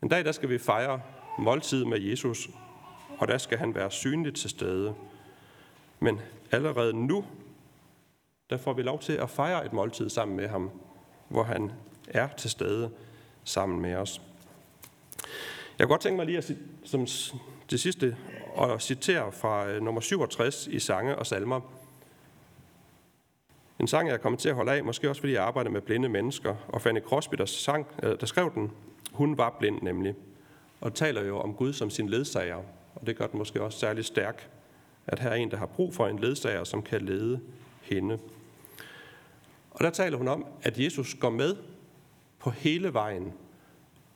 En 0.03 0.09
dag, 0.09 0.25
der 0.25 0.33
skal 0.33 0.49
vi 0.49 0.59
fejre 0.59 1.01
måltid 1.39 1.85
med 1.85 2.01
Jesus, 2.01 2.51
og 3.19 3.29
der 3.29 3.39
skal 3.39 3.59
han 3.59 3.75
være 3.75 3.91
synligt 3.91 4.37
til 4.37 4.51
stede. 4.51 4.95
Men 6.01 6.21
allerede 6.51 6.93
nu, 7.07 7.25
der 8.53 8.59
får 8.59 8.73
vi 8.73 8.83
lov 8.83 9.01
til 9.01 9.13
at 9.13 9.31
fejre 9.31 9.67
et 9.67 9.73
måltid 9.73 10.09
sammen 10.09 10.37
med 10.37 10.49
ham, 10.49 10.71
hvor 11.29 11.43
han 11.43 11.73
er 12.09 12.29
til 12.37 12.51
stede 12.51 12.91
sammen 13.45 13.81
med 13.81 13.95
os. 13.95 14.21
Jeg 15.79 15.87
kunne 15.87 15.93
godt 15.93 16.01
tænke 16.01 16.17
mig 16.17 16.27
lige 16.27 16.39
at, 16.39 16.53
som 16.85 17.07
det 17.71 17.81
sidste 17.81 18.17
at 18.59 18.83
citere 18.83 19.33
fra 19.33 19.69
øh, 19.69 19.83
nummer 19.83 20.01
67 20.01 20.67
i 20.67 20.79
Sange 20.79 21.17
og 21.17 21.27
Salmer. 21.27 21.61
En 23.81 23.87
sang, 23.87 24.09
jeg 24.09 24.15
er 24.15 24.19
kommet 24.19 24.41
til 24.41 24.49
at 24.49 24.55
holde 24.55 24.73
af, 24.73 24.85
måske 24.85 25.09
også 25.11 25.21
fordi 25.21 25.33
jeg 25.33 25.43
arbejder 25.43 25.71
med 25.71 25.81
blinde 25.81 26.09
mennesker. 26.09 26.55
Og 26.69 26.83
Fanny 26.83 27.01
Crosby, 27.01 27.35
der, 27.35 27.47
sang, 27.47 27.87
øh, 28.03 28.21
der 28.21 28.27
skrev 28.27 28.55
den, 28.55 28.71
hun 29.13 29.39
var 29.39 29.57
blind 29.59 29.83
nemlig. 29.83 30.15
Og 30.81 30.95
taler 30.95 31.25
jo 31.25 31.39
om 31.39 31.55
Gud 31.55 31.73
som 31.73 31.91
sin 31.91 32.09
ledsager. 32.09 32.63
Og 32.95 33.07
det 33.07 33.17
gør 33.17 33.27
den 33.27 33.39
måske 33.39 33.63
også 33.63 33.79
særlig 33.79 34.05
stærk, 34.05 34.51
at 35.07 35.19
her 35.19 35.31
er 35.31 35.35
en, 35.35 35.51
der 35.51 35.57
har 35.57 35.67
brug 35.67 35.95
for 35.95 36.07
en 36.07 36.19
ledsager, 36.19 36.65
som 36.65 36.83
kan 36.83 37.03
lede 37.03 37.41
hende. 37.83 38.19
Og 39.73 39.85
der 39.85 39.91
taler 39.91 40.19
hun 40.19 40.29
om, 40.29 40.47
at 40.63 40.79
Jesus 40.79 41.15
går 41.15 41.31
med 41.31 41.57
på 42.39 42.51
hele 42.51 42.95
vejen. 42.95 43.33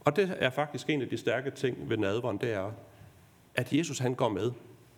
Og 0.00 0.16
det 0.16 0.36
er 0.38 0.50
faktisk 0.50 0.90
en 0.90 1.02
af 1.02 1.08
de 1.08 1.16
stærke 1.16 1.50
ting 1.50 1.90
ved 1.90 1.96
nadveren, 1.96 2.38
det 2.38 2.52
er, 2.52 2.72
at 3.54 3.72
Jesus 3.72 3.98
han 3.98 4.14
går 4.14 4.28
med. 4.28 4.52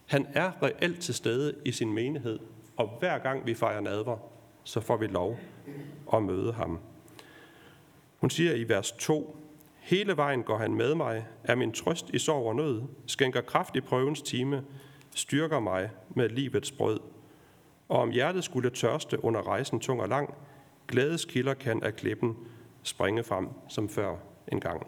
Han 0.07 0.27
er 0.35 0.63
reelt 0.63 1.01
til 1.01 1.15
stede 1.15 1.55
i 1.65 1.73
sin 1.73 1.93
menighed, 1.93 2.39
og 2.77 2.97
hver 2.99 3.19
gang 3.19 3.47
vi 3.47 3.55
fejrer 3.55 3.81
nadver, 3.81 4.17
så 4.65 4.81
får 4.81 4.97
vi 4.97 5.07
lov 5.07 5.39
at 6.13 6.23
møde 6.23 6.53
ham. 6.53 6.79
Hun 8.17 8.31
siger 8.31 8.55
i 8.55 8.69
vers 8.69 8.93
2, 8.93 9.37
Hele 9.81 10.17
vejen 10.17 10.43
går 10.43 10.57
han 10.57 10.75
med 10.75 10.95
mig, 10.95 11.27
er 11.45 11.55
min 11.55 11.73
trøst 11.73 12.11
i 12.11 12.19
sorg 12.19 12.47
og 12.47 12.57
nød, 12.57 12.83
skænker 13.07 13.41
kraft 13.41 13.77
i 13.77 13.81
prøvens 13.81 14.23
time, 14.23 14.65
styrker 15.15 15.61
mig 15.61 15.91
med 16.11 16.29
livets 16.29 16.73
brød. 16.73 17.01
Og 17.89 17.99
om 17.99 18.11
hjertet 18.11 18.45
skulle 18.45 18.71
tørste 18.71 19.25
under 19.25 19.47
rejsen 19.47 19.81
tung 19.81 20.01
og 20.01 20.09
lang, 20.09 20.35
glædeskilder 20.89 21.55
kan 21.55 21.83
af 21.83 21.97
klippen 21.97 22.37
springe 22.83 23.25
frem 23.25 23.49
som 23.69 23.89
før 23.89 24.17
en 24.53 24.61
gang. 24.61 24.87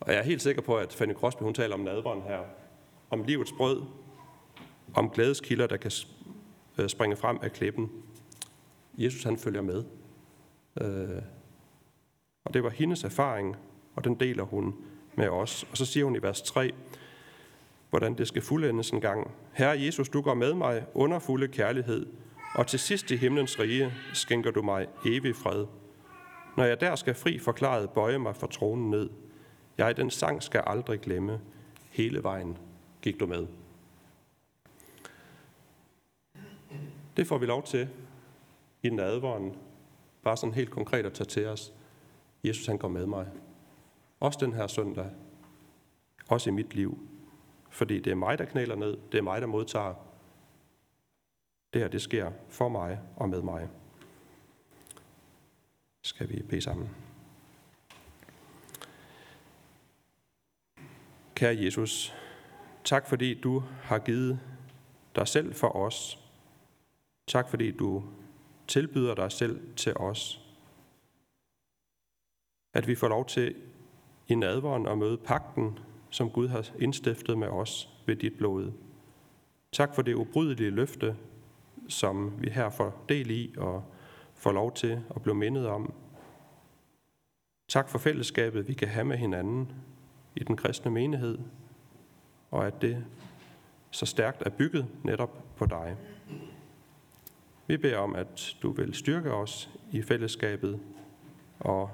Og 0.00 0.12
jeg 0.12 0.18
er 0.18 0.22
helt 0.22 0.42
sikker 0.42 0.62
på, 0.62 0.76
at 0.76 0.92
Fanny 0.92 1.14
Crosby 1.14 1.42
hun 1.42 1.54
taler 1.54 1.74
om 1.74 1.80
nadveren 1.80 2.22
her, 2.22 2.40
om 3.10 3.22
livets 3.22 3.52
brød, 3.52 3.82
om 4.94 5.10
glædeskilder, 5.10 5.66
der 5.66 5.76
kan 5.76 5.92
øh, 6.78 6.88
springe 6.88 7.16
frem 7.16 7.38
af 7.42 7.52
klippen. 7.52 7.90
Jesus 8.98 9.24
han 9.24 9.36
følger 9.36 9.62
med. 9.62 9.84
Øh, 10.80 11.22
og 12.44 12.54
det 12.54 12.62
var 12.62 12.70
hendes 12.70 13.04
erfaring, 13.04 13.56
og 13.94 14.04
den 14.04 14.14
deler 14.14 14.42
hun 14.42 14.74
med 15.14 15.28
os. 15.28 15.66
Og 15.70 15.76
så 15.76 15.86
siger 15.86 16.04
hun 16.04 16.16
i 16.16 16.22
vers 16.22 16.42
3, 16.42 16.72
hvordan 17.90 18.14
det 18.14 18.28
skal 18.28 18.42
fuldendes 18.42 18.90
en 18.90 19.00
gang. 19.00 19.30
Herre 19.52 19.80
Jesus, 19.82 20.08
du 20.08 20.20
går 20.20 20.34
med 20.34 20.54
mig 20.54 20.84
under 20.94 21.18
fulde 21.18 21.48
kærlighed, 21.48 22.06
og 22.54 22.66
til 22.66 22.78
sidst 22.78 23.10
i 23.10 23.16
himlens 23.16 23.58
rige 23.58 23.92
skænker 24.12 24.50
du 24.50 24.62
mig 24.62 24.86
evig 25.06 25.36
fred. 25.36 25.66
Når 26.56 26.64
jeg 26.64 26.80
der 26.80 26.96
skal 26.96 27.14
fri 27.14 27.38
forklaret 27.38 27.90
bøje 27.90 28.18
mig 28.18 28.36
for 28.36 28.46
tronen 28.46 28.90
ned, 28.90 29.10
jeg 29.78 29.96
den 29.96 30.10
sang 30.10 30.42
skal 30.42 30.62
aldrig 30.66 31.00
glemme, 31.00 31.40
hele 31.90 32.22
vejen 32.22 32.58
gik 33.02 33.20
du 33.20 33.26
med. 33.26 33.46
Det 37.16 37.26
får 37.26 37.38
vi 37.38 37.46
lov 37.46 37.62
til 37.62 37.88
i 38.82 38.90
nadvåren, 38.90 39.56
bare 40.22 40.36
sådan 40.36 40.54
helt 40.54 40.70
konkret 40.70 41.06
at 41.06 41.12
tage 41.12 41.28
til 41.28 41.46
os. 41.46 41.72
Jesus 42.44 42.66
han 42.66 42.78
går 42.78 42.88
med 42.88 43.06
mig. 43.06 43.26
Også 44.20 44.38
den 44.42 44.52
her 44.52 44.66
søndag. 44.66 45.10
Også 46.28 46.50
i 46.50 46.52
mit 46.52 46.74
liv. 46.74 46.98
Fordi 47.70 48.00
det 48.00 48.10
er 48.10 48.14
mig, 48.14 48.38
der 48.38 48.44
knæler 48.44 48.74
ned. 48.74 48.96
Det 49.12 49.18
er 49.18 49.22
mig, 49.22 49.40
der 49.40 49.46
modtager. 49.46 50.09
Det 51.72 51.80
her, 51.80 51.88
det 51.88 52.02
sker 52.02 52.32
for 52.48 52.68
mig 52.68 53.00
og 53.16 53.28
med 53.28 53.42
mig. 53.42 53.68
Skal 56.02 56.28
vi 56.28 56.42
bede 56.42 56.60
sammen. 56.60 56.88
Kære 61.34 61.64
Jesus, 61.64 62.14
tak 62.84 63.08
fordi 63.08 63.40
du 63.40 63.62
har 63.82 63.98
givet 63.98 64.40
dig 65.14 65.28
selv 65.28 65.54
for 65.54 65.76
os. 65.76 66.18
Tak 67.26 67.48
fordi 67.48 67.70
du 67.70 68.04
tilbyder 68.68 69.14
dig 69.14 69.32
selv 69.32 69.76
til 69.76 69.96
os. 69.96 70.40
At 72.74 72.86
vi 72.86 72.94
får 72.94 73.08
lov 73.08 73.26
til 73.26 73.54
i 74.28 74.34
nadveren 74.34 74.86
at 74.86 74.98
møde 74.98 75.18
pakten, 75.18 75.78
som 76.10 76.30
Gud 76.30 76.48
har 76.48 76.70
indstiftet 76.78 77.38
med 77.38 77.48
os 77.48 77.88
ved 78.06 78.16
dit 78.16 78.38
blod. 78.38 78.72
Tak 79.72 79.94
for 79.94 80.02
det 80.02 80.14
ubrydelige 80.14 80.70
løfte, 80.70 81.16
som 81.90 82.42
vi 82.42 82.50
her 82.50 82.70
får 82.70 83.04
del 83.08 83.30
i 83.30 83.54
og 83.58 83.84
får 84.34 84.52
lov 84.52 84.74
til 84.74 85.02
at 85.16 85.22
blive 85.22 85.34
mindet 85.34 85.66
om. 85.66 85.92
Tak 87.68 87.88
for 87.88 87.98
fællesskabet, 87.98 88.68
vi 88.68 88.72
kan 88.72 88.88
have 88.88 89.04
med 89.04 89.16
hinanden 89.16 89.72
i 90.36 90.44
den 90.44 90.56
kristne 90.56 90.90
menighed, 90.90 91.38
og 92.50 92.66
at 92.66 92.82
det 92.82 93.04
så 93.90 94.06
stærkt 94.06 94.42
er 94.46 94.50
bygget 94.50 94.86
netop 95.04 95.56
på 95.56 95.66
dig. 95.66 95.96
Vi 97.66 97.76
beder 97.76 97.98
om, 97.98 98.14
at 98.14 98.56
du 98.62 98.72
vil 98.72 98.94
styrke 98.94 99.32
os 99.32 99.70
i 99.92 100.02
fællesskabet 100.02 100.80
og 101.60 101.90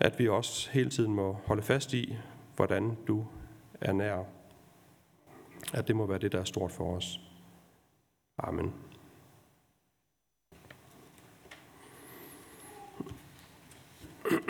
at 0.00 0.18
vi 0.18 0.28
også 0.28 0.70
hele 0.70 0.90
tiden 0.90 1.14
må 1.14 1.32
holde 1.32 1.62
fast 1.62 1.92
i, 1.92 2.16
hvordan 2.56 2.96
du 3.06 3.26
er 3.80 3.92
nær. 3.92 4.24
At 5.74 5.88
det 5.88 5.96
må 5.96 6.06
være 6.06 6.18
det, 6.18 6.32
der 6.32 6.40
er 6.40 6.44
stort 6.44 6.72
for 6.72 6.96
os. 6.96 7.20
Amen. 8.42 8.85